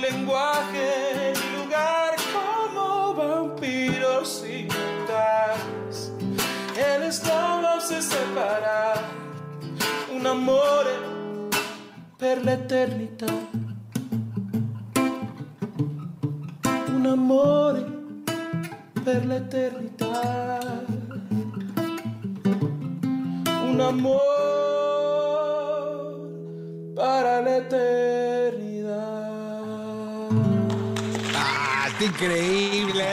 [0.00, 4.68] lenguaje y lugar como vampiros y
[6.76, 8.94] El estado se separa,
[10.14, 10.86] un amor
[12.16, 13.40] per la eternidad.
[16.94, 17.74] Un amor
[19.04, 20.84] per la eternidad.
[23.68, 24.41] Un amor
[26.94, 29.32] para la eternidad.
[32.04, 33.04] increíble!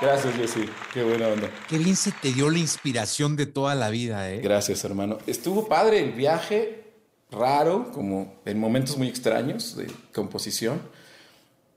[0.00, 0.68] Gracias, Jessy.
[0.92, 1.48] Qué buena onda.
[1.68, 4.40] Qué bien se te dio la inspiración de toda la vida, ¿eh?
[4.40, 5.18] Gracias, hermano.
[5.26, 6.84] Estuvo padre el viaje,
[7.30, 10.80] raro, como en momentos muy extraños de composición.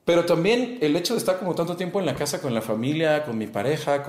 [0.06, 3.26] Pero también el hecho de estar como tanto tiempo en la casa con la familia,
[3.26, 4.04] con mi pareja,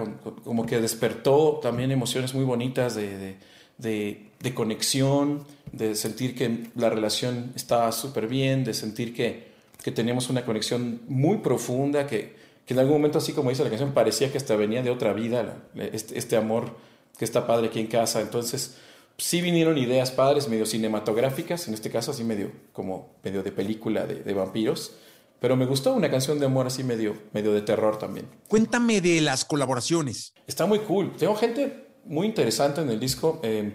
[0.45, 3.37] como que despertó también emociones muy bonitas de,
[3.79, 9.49] de, de conexión, de sentir que la relación estaba súper bien, de sentir que,
[9.83, 12.35] que teníamos una conexión muy profunda, que,
[12.66, 15.12] que, en algún momento, así como dice la canción, parecía que hasta venía de otra
[15.12, 16.77] vida, este, este, amor
[17.19, 18.21] que está padre aquí en casa.
[18.21, 18.77] Entonces,
[19.16, 24.07] sí vinieron ideas padres, medio cinematográficas, en este caso así medio como medio de película
[24.07, 24.93] de, vampiros.
[25.41, 28.27] Pero me gustó una canción de amor así medio, medio de terror también.
[28.49, 30.35] Cuéntame de las colaboraciones.
[30.49, 31.12] Está muy cool.
[31.16, 33.39] Tengo gente muy interesante en el disco.
[33.45, 33.73] Eh,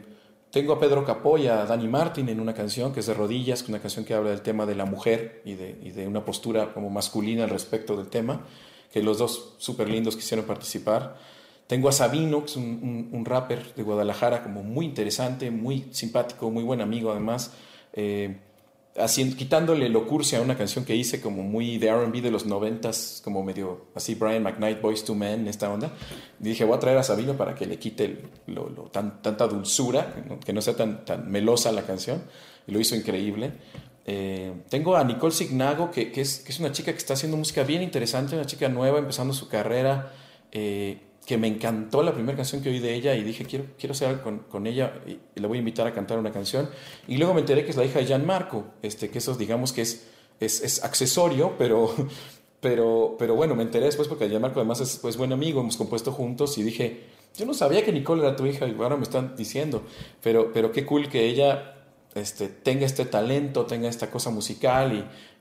[0.54, 3.68] tengo a Pedro Capó y a Dani Martin en una canción que es de rodillas,
[3.68, 7.46] una canción que habla del tema de la mujer y de, una postura como masculina
[7.46, 8.46] al respecto del tema,
[8.92, 11.18] que los dos súper lindos quisieron participar.
[11.66, 16.52] Tengo a Sabino, que es un, un, rapper de Guadalajara, como muy interesante, muy simpático,
[16.52, 17.52] muy buen amigo además.
[17.94, 18.38] Eh,
[18.98, 23.22] haciendo, quitándole locurcia a una canción que hice como muy de RB de los noventas,
[23.24, 25.92] como medio así Brian McKnight, Boys to Men, esta onda.
[26.40, 30.14] Y dije, voy a traer a Sabino para que le quite lo, tan, tanta dulzura,
[30.46, 32.24] que no, sea tan, tan melosa la canción.
[32.68, 33.54] Y lo hizo increíble.
[34.06, 37.64] Eh, tengo a Nicole Signago, que, que, es, es, una chica que está haciendo música
[37.64, 40.14] bien interesante, una chica nueva, empezando su carrera.
[40.52, 43.94] Eh, que me encantó la primera canción que oí de ella y dije, quiero, quiero
[43.94, 46.70] hacer algo con, con ella y, la voy a invitar a cantar una canción.
[47.08, 49.82] Y luego me enteré que es la hija de Gianmarco, este, que eso digamos que
[49.82, 50.08] es,
[50.40, 51.94] es, es accesorio, pero,
[52.60, 56.12] pero, pero bueno, me enteré después porque Gianmarco además es pues, buen amigo, hemos compuesto
[56.12, 57.04] juntos y dije,
[57.38, 59.84] yo no sabía que Nicole era tu hija y ahora me están diciendo,
[60.22, 61.76] pero, pero qué cool que ella
[62.16, 64.94] este, tenga este talento, tenga esta cosa musical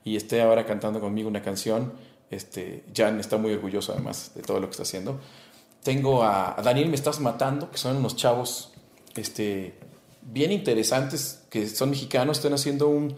[0.05, 1.93] y, y esté ahora cantando conmigo una canción.
[2.31, 5.19] Este, Jan está muy orgulloso además de todo lo que está haciendo.
[5.83, 8.71] Tengo a, Daniel Me Estás Matando, que son unos chavos
[9.15, 9.73] este,
[10.21, 13.15] bien interesantes, que son mexicanos, están haciendo un,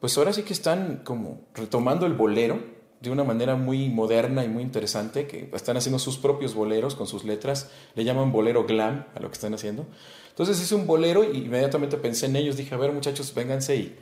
[0.00, 4.48] pues ahora sí que están como retomando el bolero de una manera muy moderna y
[4.48, 9.06] muy interesante, que están haciendo sus propios boleros con sus letras, le llaman bolero glam
[9.14, 9.84] a lo que están haciendo.
[10.30, 13.96] Entonces hice un bolero y inmediatamente pensé en ellos, dije, a ver muchachos, vénganse y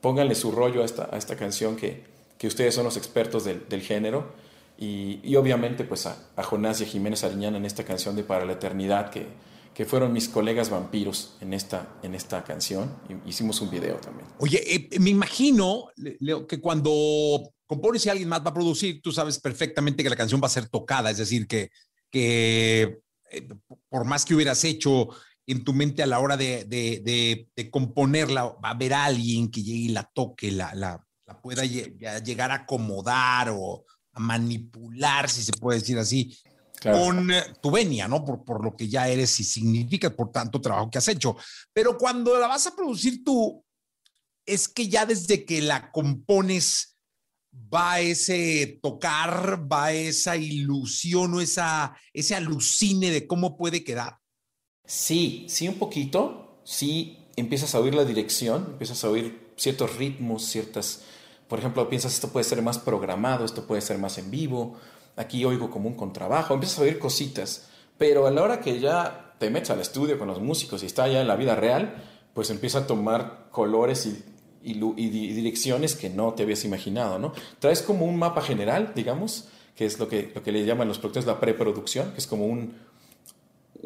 [0.00, 2.04] pónganle su rollo a esta, a esta canción que,
[2.38, 4.45] que ustedes son los expertos del, del género
[4.78, 8.52] y, obviamente pues a, Jonás y a Jiménez Ariñana en esta canción de Para la
[8.52, 9.26] Eternidad, que,
[9.74, 12.94] que fueron mis colegas vampiros en esta, en esta canción.
[13.24, 14.28] Hicimos un video también.
[14.38, 19.12] Oye, eh, me imagino Leo, que cuando compones y alguien más va a producir, tú
[19.12, 21.70] sabes perfectamente que la canción va a ser tocada, es decir, que,
[22.10, 23.00] que
[23.30, 23.48] eh,
[23.88, 25.08] por más que hubieras hecho
[25.46, 29.62] en tu mente a la hora de, de, de, componerla, va a haber alguien que
[29.62, 33.84] llegue y la toque, la, la, la pueda llegar a acomodar o,
[34.16, 36.36] manipular, si se puede decir así,
[36.82, 38.24] con eh, tu venia, ¿no?
[38.24, 41.36] Por, por lo que ya eres y significa, por tanto trabajo que has hecho.
[41.72, 43.64] Pero cuando la vas a producir tú,
[44.44, 46.96] es que ya desde que la compones
[47.72, 54.18] va ese tocar, va esa ilusión o esa, ese alucine de cómo puede quedar.
[54.84, 56.60] Sí, sí, un poquito.
[56.64, 61.02] Sí, empiezas a oír la dirección, empiezas a oír ciertos ritmos, ciertas
[61.48, 64.76] Por ejemplo, piensas esto puede ser más programado, esto puede ser más en vivo,
[65.16, 67.68] aquí oigo como un contrabajo, empiezas a oír cositas,
[67.98, 71.08] pero a la hora que ya te metes al estudio con los músicos y está
[71.08, 72.02] ya en la vida real,
[72.34, 74.22] pues empieza a tomar colores y,
[74.62, 77.32] direcciones que no te habías imaginado, ¿no?
[77.60, 80.98] Traes como un mapa general, digamos, que es lo que, lo que le llaman los
[80.98, 82.74] productores la preproducción, que es como un,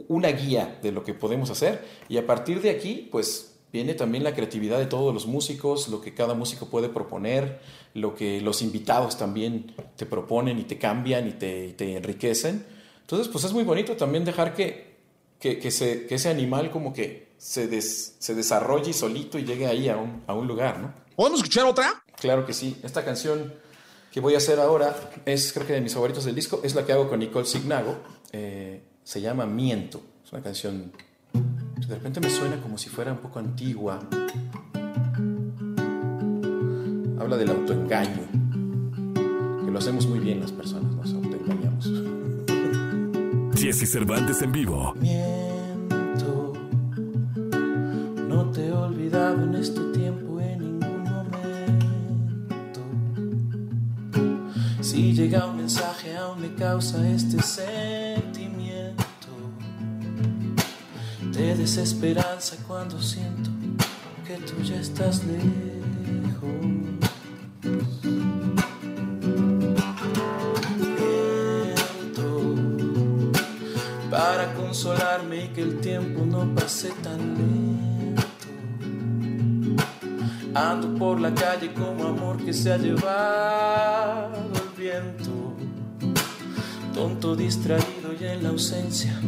[0.08, 4.24] una guía de lo que podemos hacer, y a partir de aquí, pues viene también
[4.24, 7.60] la creatividad de todos los músicos, lo que cada músico puede proponer,
[7.94, 12.64] lo que los invitados también te proponen y te cambian y te, te enriquecen.
[13.00, 14.96] Entonces, pues es muy bonito también dejar que,
[15.38, 19.88] que, que, se, que ese animal como que se, se desarrolle solito y llegue ahí
[19.88, 20.92] a un, a un lugar, ¿no?
[21.16, 22.02] ¿Podemos escuchar otra?
[22.20, 22.76] Claro que sí.
[22.82, 23.52] Esta canción
[24.10, 24.94] que voy a hacer ahora
[25.24, 27.98] es creo que de mis favoritos del disco, es la que hago con Nicole Signago,
[28.32, 30.92] eh, se llama Miento, es una canción
[31.91, 33.99] de repente me suena como si fuera un poco antigua.
[37.18, 38.28] Habla del autoengaño,
[39.64, 41.91] que lo hacemos muy bien las personas, nos autoengañamos.
[43.61, 44.95] Jesse Cervantes en vivo.
[45.01, 46.53] Miento,
[48.28, 52.80] no te he olvidado en este tiempo en ningún momento.
[54.80, 58.49] Si llega un mensaje aún me causa este sentimiento
[61.41, 63.49] de desesperanza cuando siento
[64.26, 65.41] que tú ya estás lejos.
[71.64, 72.22] Miento
[74.11, 78.22] para consolarme y que el tiempo no pase tan lento.
[80.55, 85.55] Ando por la calle como amor que se ha llevado el viento.
[86.93, 89.18] Tonto distraído y en la ausencia,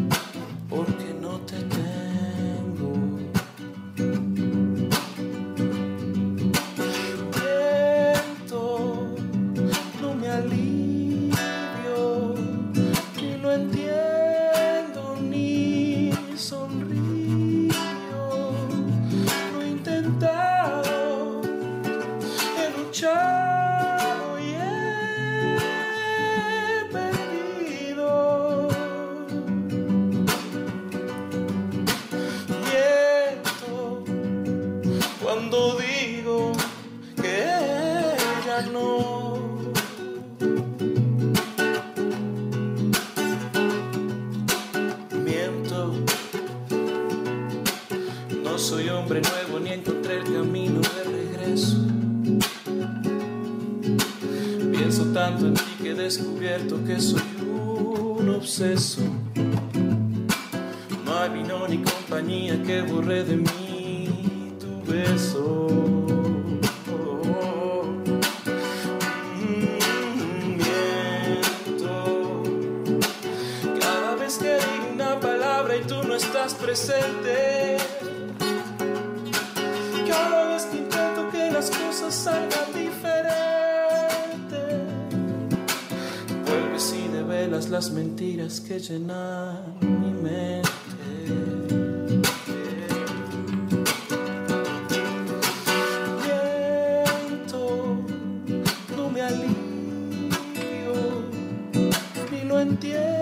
[102.65, 103.22] qué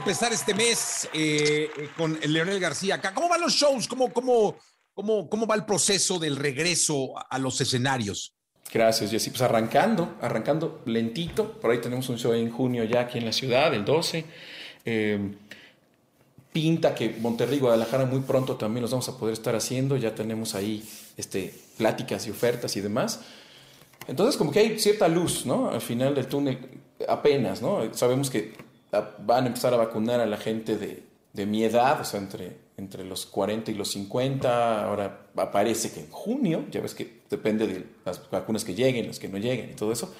[0.00, 3.12] empezar este mes eh, eh, con Leonel García acá.
[3.14, 3.86] ¿Cómo van los shows?
[3.86, 4.56] ¿Cómo, cómo,
[4.94, 8.34] cómo, cómo va el proceso del regreso a los escenarios?
[8.72, 9.30] Gracias, Jessy.
[9.30, 11.52] Pues arrancando, arrancando lentito.
[11.60, 14.24] Por ahí tenemos un show en junio ya aquí en la ciudad, el 12.
[14.86, 15.34] Em,
[16.50, 19.98] pinta que Monterrey y Guadalajara muy pronto también los vamos a poder estar haciendo.
[19.98, 20.82] Ya tenemos ahí
[21.18, 23.20] este, pláticas y ofertas y demás.
[24.08, 25.68] Entonces, como que hay cierta luz, ¿no?
[25.70, 26.58] Al final del túnel,
[27.06, 27.92] apenas, ¿no?
[27.92, 32.04] Sabemos que van a empezar a vacunar a la gente de, de mi edad, o
[32.04, 34.86] sea, entre, entre los 40 y los 50.
[34.86, 39.18] Ahora aparece que en junio, ya ves que depende de las vacunas que lleguen, las
[39.18, 40.12] que no lleguen y todo eso.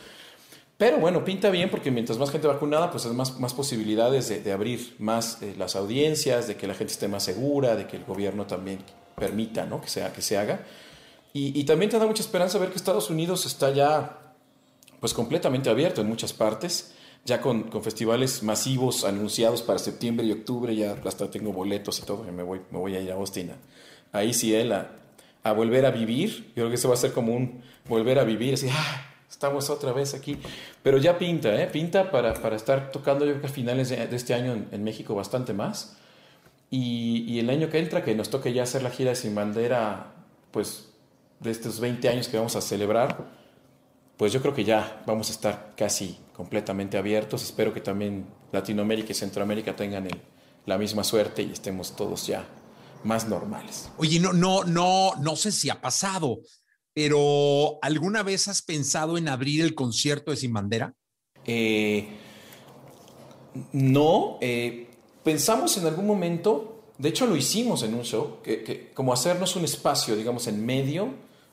[0.77, 4.51] Pero bueno, pinta bien porque mientras más gente vacunada, pues hay más, más posibilidades de,
[4.53, 8.05] abrir más eh, las audiencias, de que la gente esté más segura, de que el
[8.05, 8.79] gobierno también
[9.15, 9.83] permita ¿no?
[9.83, 10.65] que, sea, que se haga.
[11.35, 14.33] Y, y, también te da mucha esperanza ver que Estados Unidos está ya
[15.01, 16.95] pues completamente abierto en muchas partes,
[17.25, 22.03] ya con, con festivales masivos anunciados para septiembre y octubre, ya hasta tengo boletos y
[22.03, 23.53] todo, me voy, me voy a ir a Austin.
[24.13, 24.91] Él a,
[25.43, 28.25] a, volver a vivir, yo creo que eso va a ser como un volver a
[28.25, 29.11] vivir, así, ¡ah!
[29.31, 30.39] estamos otra vez aquí.
[30.83, 31.67] Pero ya pinta, ¿eh?
[31.67, 34.69] Pinta para, para estar tocando yo creo que a finales de, de este año en,
[34.71, 35.97] en, México bastante más.
[36.71, 40.13] Y, y, el año que entra, que nos toque ya hacer la gira sin bandera,
[40.51, 40.91] pues
[41.41, 43.25] de estos 20 años que vamos a celebrar,
[44.17, 47.43] pues yo creo que ya vamos a estar casi completamente abiertos.
[47.43, 50.19] Espero que también Latinoamérica y Centroamérica tengan el,
[50.65, 52.49] la misma suerte y estemos todos ya
[53.05, 53.91] más normales.
[53.99, 56.39] Oye, no, no, no, no sé si ha pasado,
[56.95, 60.95] pero ¿alguna vez has pensado en abrir el concierto de Sin Bandera?
[61.45, 62.09] Eh,
[63.75, 64.89] no, eh,
[65.23, 69.57] pensamos en algún momento, de hecho lo hicimos en un show, que, que, como hacernos
[69.57, 71.13] un espacio, digamos, en medio,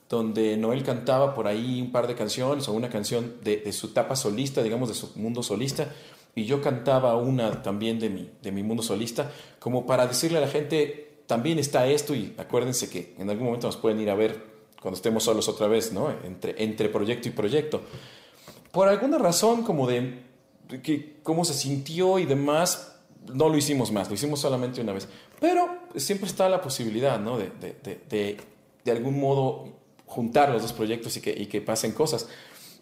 [0.09, 3.87] donde Noel cantaba por ahí un par de canciones o una canción de, de su
[3.87, 5.91] etapa solista, digamos, de su mundo solista,
[6.33, 10.41] y yo cantaba una también de mi, de mi mundo solista, como para decirle a
[10.41, 14.15] la gente, también está esto, y acuérdense que en algún momento nos pueden ir a
[14.15, 16.09] ver cuando estemos solos otra vez, ¿no?
[16.23, 17.81] Entre, entre proyecto y proyecto.
[18.71, 20.21] Por alguna razón, como de
[20.83, 22.95] que cómo se sintió y demás,
[23.33, 25.07] no lo hicimos más, lo hicimos solamente una vez.
[25.39, 27.37] Pero siempre está la posibilidad, ¿no?
[27.37, 28.37] De, de, de, de,
[28.85, 29.76] de algún modo
[30.07, 32.27] juntar los dos proyectos y que, y que pasen cosas.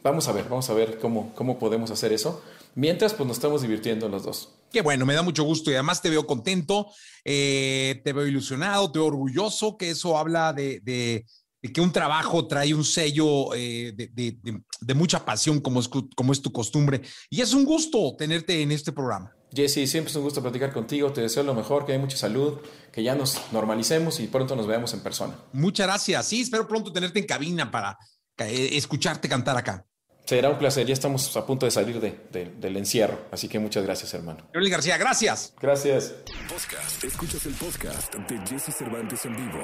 [0.01, 2.41] Vamos a ver, vamos a ver cómo, cómo podemos hacer eso.
[2.75, 4.49] Mientras, pues nos estamos divirtiendo los dos.
[4.71, 6.87] Qué bueno, me da mucho gusto y además te veo contento,
[7.23, 11.25] eh, te veo ilusionado, te veo orgulloso, que eso habla de, de,
[11.73, 14.37] que un trabajo trae un sello eh, de,
[14.81, 17.01] de, mucha pasión, como es, como es tu costumbre.
[17.29, 19.35] Y es un gusto tenerte en este programa.
[19.53, 21.11] Jesse, siempre es un gusto platicar contigo.
[21.13, 22.59] Te deseo lo mejor, que hay mucha salud,
[22.91, 25.35] que ya nos normalicemos y pronto nos veamos en persona.
[25.53, 26.25] Muchas gracias.
[26.25, 27.97] Sí, espero pronto tenerte en cabina para
[28.37, 29.85] eh, escucharte cantar acá.
[30.25, 30.85] Será un placer.
[30.87, 33.25] Ya estamos a punto de salir de, de, del encierro.
[33.31, 34.47] Así que muchas gracias, hermano.
[34.53, 35.53] Yoli García, gracias.
[35.61, 36.15] Gracias.
[36.49, 37.03] Podcast.
[37.03, 39.63] Escuchas el podcast de Jesse Cervantes en vivo.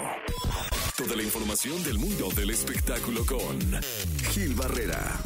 [0.97, 3.59] Toda la información del mundo del espectáculo con
[4.31, 5.19] Gil Barrera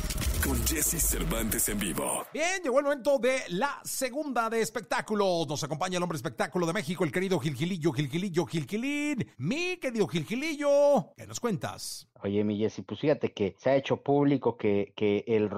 [0.45, 2.23] con Jesse Cervantes en vivo.
[2.31, 5.47] Bien, llegó el momento de la segunda de espectáculos.
[5.47, 9.27] Nos acompaña el hombre espectáculo de México, el querido Gilgilillo, Gilgilillo, Gilgilín.
[9.37, 12.07] Mi querido Gilgilillo, ¿qué nos cuentas?
[12.21, 15.49] Oye, mi Jesse, pues fíjate que se ha hecho público que, que el,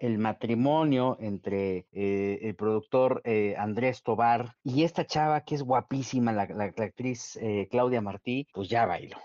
[0.00, 6.32] el matrimonio entre eh, el productor eh, Andrés Tobar y esta chava que es guapísima,
[6.32, 9.16] la, la, la actriz eh, Claudia Martí, pues ya bailó.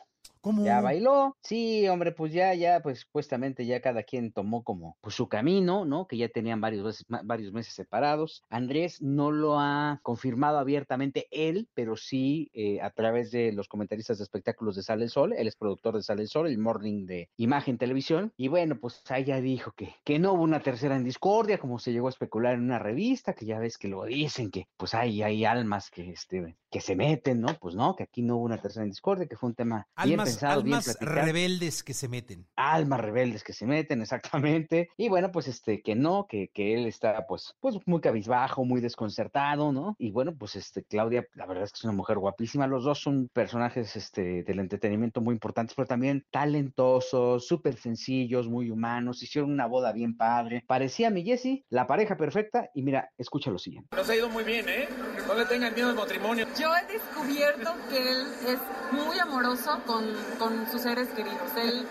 [0.41, 0.63] ¿Cómo?
[0.63, 1.35] Ya bailó.
[1.43, 5.85] Sí, hombre, pues ya, ya, pues supuestamente ya cada quien tomó como pues, su camino,
[5.85, 6.07] ¿no?
[6.07, 8.43] Que ya tenían varios meses, varios meses separados.
[8.49, 14.17] Andrés no lo ha confirmado abiertamente él, pero sí eh, a través de los comentaristas
[14.17, 15.33] de espectáculos de Sale el Sol.
[15.33, 18.33] Él es productor de Sale el Sol, el morning de Imagen Televisión.
[18.37, 21.79] Y bueno, pues ahí ya dijo que, que no hubo una tercera en discordia, como
[21.79, 24.93] se llegó a especular en una revista, que ya ves que lo dicen, que pues
[24.93, 27.55] hay, hay almas que, este, que se meten, ¿no?
[27.59, 30.28] Pues no, que aquí no hubo una tercera en discordia, que fue un tema almas,
[30.31, 31.25] pensado, almas bien platicado.
[31.25, 32.47] rebeldes que se meten.
[32.55, 34.89] Almas rebeldes que se meten, exactamente.
[34.97, 38.81] Y bueno, pues este, que no, que, que él está pues, pues muy cabizbajo, muy
[38.81, 39.95] desconcertado, ¿no?
[39.99, 42.67] Y bueno, pues este, Claudia, la verdad es que es una mujer guapísima.
[42.67, 48.69] Los dos son personajes este, del entretenimiento muy importantes, pero también talentosos, súper sencillos, muy
[48.69, 49.23] humanos.
[49.23, 50.63] Hicieron una boda bien padre.
[50.67, 52.69] Parecía mi Jessie, la pareja perfecta.
[52.73, 53.95] Y mira, escucha lo siguiente.
[53.95, 54.87] Nos ha ido muy bien, ¿eh?
[55.29, 56.47] No le tengan miedo al matrimonio.
[56.57, 58.57] Yo he descubierto que él es
[58.91, 60.03] muy amoroso con,
[60.39, 61.51] con sus seres queridos.
[61.55, 61.85] Él,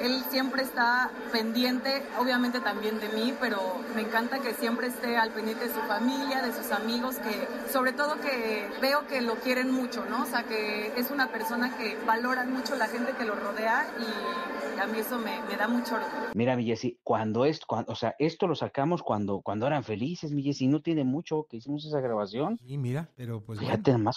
[0.00, 3.60] él siempre está pendiente, obviamente también de mí, pero
[3.94, 7.92] me encanta que siempre esté al pendiente de su familia, de sus amigos, que sobre
[7.92, 10.24] todo que veo que lo quieren mucho, ¿no?
[10.24, 14.69] O sea, que es una persona que valora mucho la gente que lo rodea y
[14.80, 16.30] a mí eso me, me da mucho orgullo.
[16.34, 20.32] Mira, mi Jessy, cuando esto, cuando, o sea, esto lo sacamos cuando, cuando eran felices,
[20.32, 22.58] mi Jessy, no tiene mucho que hicimos esa grabación.
[22.66, 23.58] Sí, mira, pero pues.
[23.58, 24.04] Fíjate bueno.
[24.04, 24.16] más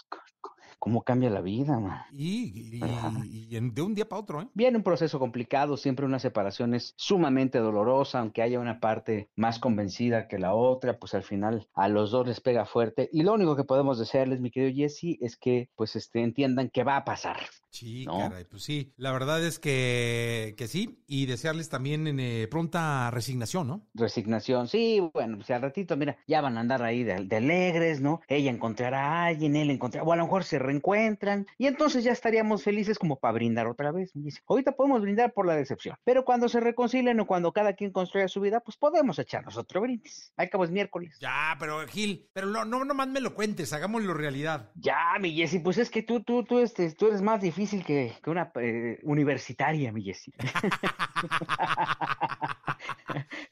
[0.80, 2.02] cómo cambia la vida, man.
[2.12, 2.52] Y,
[2.82, 4.48] y- y en- de un día para otro, ¿eh?
[4.54, 9.60] Viene un proceso complicado, siempre una separación es sumamente dolorosa, aunque haya una parte más
[9.60, 13.10] convencida que la otra, pues al final a los dos les pega fuerte.
[13.14, 16.84] Y lo único que podemos desearles, mi querido Jesse, es que pues este, entiendan que
[16.84, 17.38] va a pasar.
[17.74, 18.20] Sí, ¿no?
[18.20, 18.94] caray, pues sí.
[18.98, 21.04] La verdad es que, que sí.
[21.08, 23.88] Y desearles también eh, pronta resignación, ¿no?
[23.96, 28.00] Resignación, sí, bueno, pues al ratito, mira, ya van a andar ahí de, de alegres,
[28.00, 28.22] ¿no?
[28.28, 32.12] Ella encontrará a alguien, él encontrará, o a lo mejor se reencuentran, y entonces ya
[32.12, 34.12] estaríamos felices como para brindar otra vez.
[34.14, 34.42] dice.
[34.48, 38.28] Ahorita podemos brindar por la decepción, pero cuando se reconcilien o cuando cada quien construya
[38.28, 40.32] su vida, pues podemos echarnos otro brindis.
[40.38, 41.18] Al cabo es miércoles.
[41.20, 44.70] Ya, pero Gil, pero no, no nomás me lo cuentes, hagámoslo realidad.
[44.76, 48.14] Ya, mi Jessy, pues es que tú, tú, tú, este, tú eres más difícil que,
[48.22, 50.34] que una eh, universitaria, mi Jessy.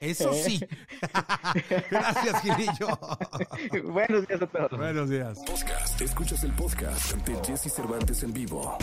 [0.02, 0.60] Eso sí.
[1.92, 3.00] Gracias, Gilillo.
[3.92, 4.72] Buenos días a todos.
[4.72, 5.38] Buenos días.
[5.46, 6.02] Podcast.
[6.02, 8.80] Escuchas el podcast ante Jesse Cervantes en vivo.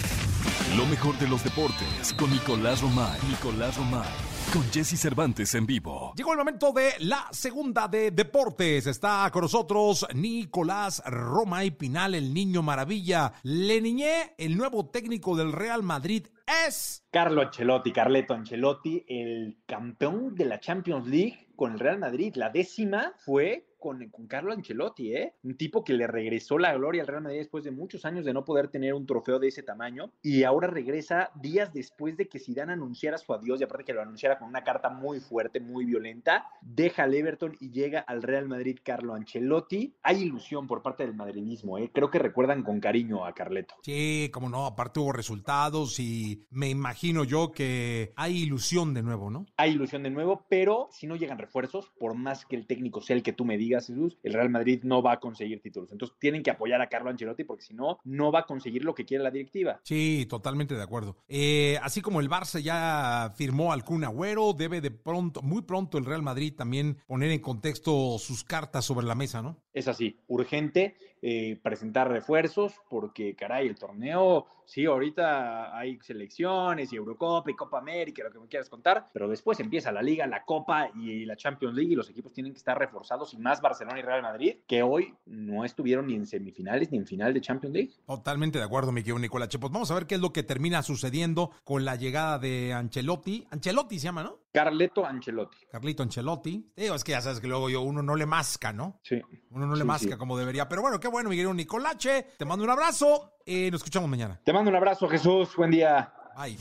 [0.76, 3.18] Lo mejor de los deportes con Nicolás Romay.
[3.28, 4.08] Nicolás Romay.
[4.52, 6.12] Con Jesse Cervantes en vivo.
[6.16, 8.86] Llegó el momento de la segunda de deportes.
[8.86, 13.32] Está con nosotros Nicolás Roma y Pinal, el niño maravilla.
[13.42, 16.28] Le niñé, el nuevo técnico del Real Madrid
[16.66, 17.04] es.
[17.10, 22.34] Carlo Ancelotti, Carleto Ancelotti, el campeón de la Champions League con el Real Madrid.
[22.36, 25.34] La décima fue con, con Carlo Ancelotti, ¿eh?
[25.42, 28.32] Un tipo que le regresó la gloria al Real Madrid después de muchos años de
[28.32, 32.38] no poder tener un trofeo de ese tamaño y ahora regresa días después de que
[32.38, 35.84] Zidane anunciara su adiós y aparte que lo anunciara con una carta muy fuerte, muy
[35.84, 39.96] violenta, deja al Everton y llega al Real Madrid Carlo Ancelotti.
[40.02, 41.90] Hay ilusión por parte del madridismo, ¿eh?
[41.92, 43.74] Creo que recuerdan con cariño a Carleto.
[43.82, 49.30] Sí, como no, aparte hubo resultados y me imagino yo que hay ilusión de nuevo,
[49.30, 49.46] ¿no?
[49.56, 53.16] hay ilusión de nuevo, pero si no llegan refuerzos, por más que el técnico sea
[53.16, 55.92] el que tú me digas, Jesús, el Real Madrid no va a conseguir títulos.
[55.92, 58.94] Entonces tienen que apoyar a Carlo Ancelotti porque si no, no va a conseguir lo
[58.94, 59.80] que quiere la directiva.
[59.84, 61.16] Sí, totalmente de acuerdo.
[61.28, 65.98] Eh, así como el Barça ya firmó al Kun Agüero, debe de pronto, muy pronto
[65.98, 69.62] el Real Madrid también poner en contexto sus cartas sobre la mesa, ¿no?
[69.72, 76.96] Es así, urgente eh, presentar refuerzos porque, caray, el torneo, sí, ahorita hay selecciones y
[76.96, 80.44] Eurocopa y Copa América, lo que me quieras contar, pero después empieza la Liga, la
[80.44, 83.98] Copa y la Champions League y los equipos tienen que estar reforzados y más Barcelona
[83.98, 87.74] y Real Madrid, que hoy no estuvieron ni en semifinales ni en final de Champions
[87.74, 87.92] League.
[88.06, 89.58] Totalmente de acuerdo, mi querido Nicolás Che.
[89.58, 93.46] Pues vamos a ver qué es lo que termina sucediendo con la llegada de Ancelotti.
[93.50, 94.38] Ancelotti se llama, ¿no?
[94.52, 95.58] Carleto Ancelotti.
[95.70, 96.72] Carlito Ancelotti.
[96.76, 98.98] Digo, es que ya sabes que luego yo uno no le masca, ¿no?
[99.02, 99.20] Sí.
[99.50, 100.16] Uno no le Sí, masca sí.
[100.18, 100.68] como debería.
[100.68, 102.26] Pero bueno, qué bueno, mi querido Nicolache.
[102.38, 103.34] Te mando un abrazo.
[103.44, 104.40] Eh, nos escuchamos mañana.
[104.44, 105.54] Te mando un abrazo, Jesús.
[105.56, 106.12] Buen día.
[106.36, 106.56] Bye.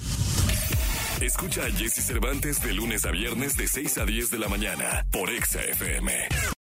[1.21, 5.05] Escucha a Jesse Cervantes de lunes a viernes de 6 a 10 de la mañana
[5.11, 6.13] por Exa FM.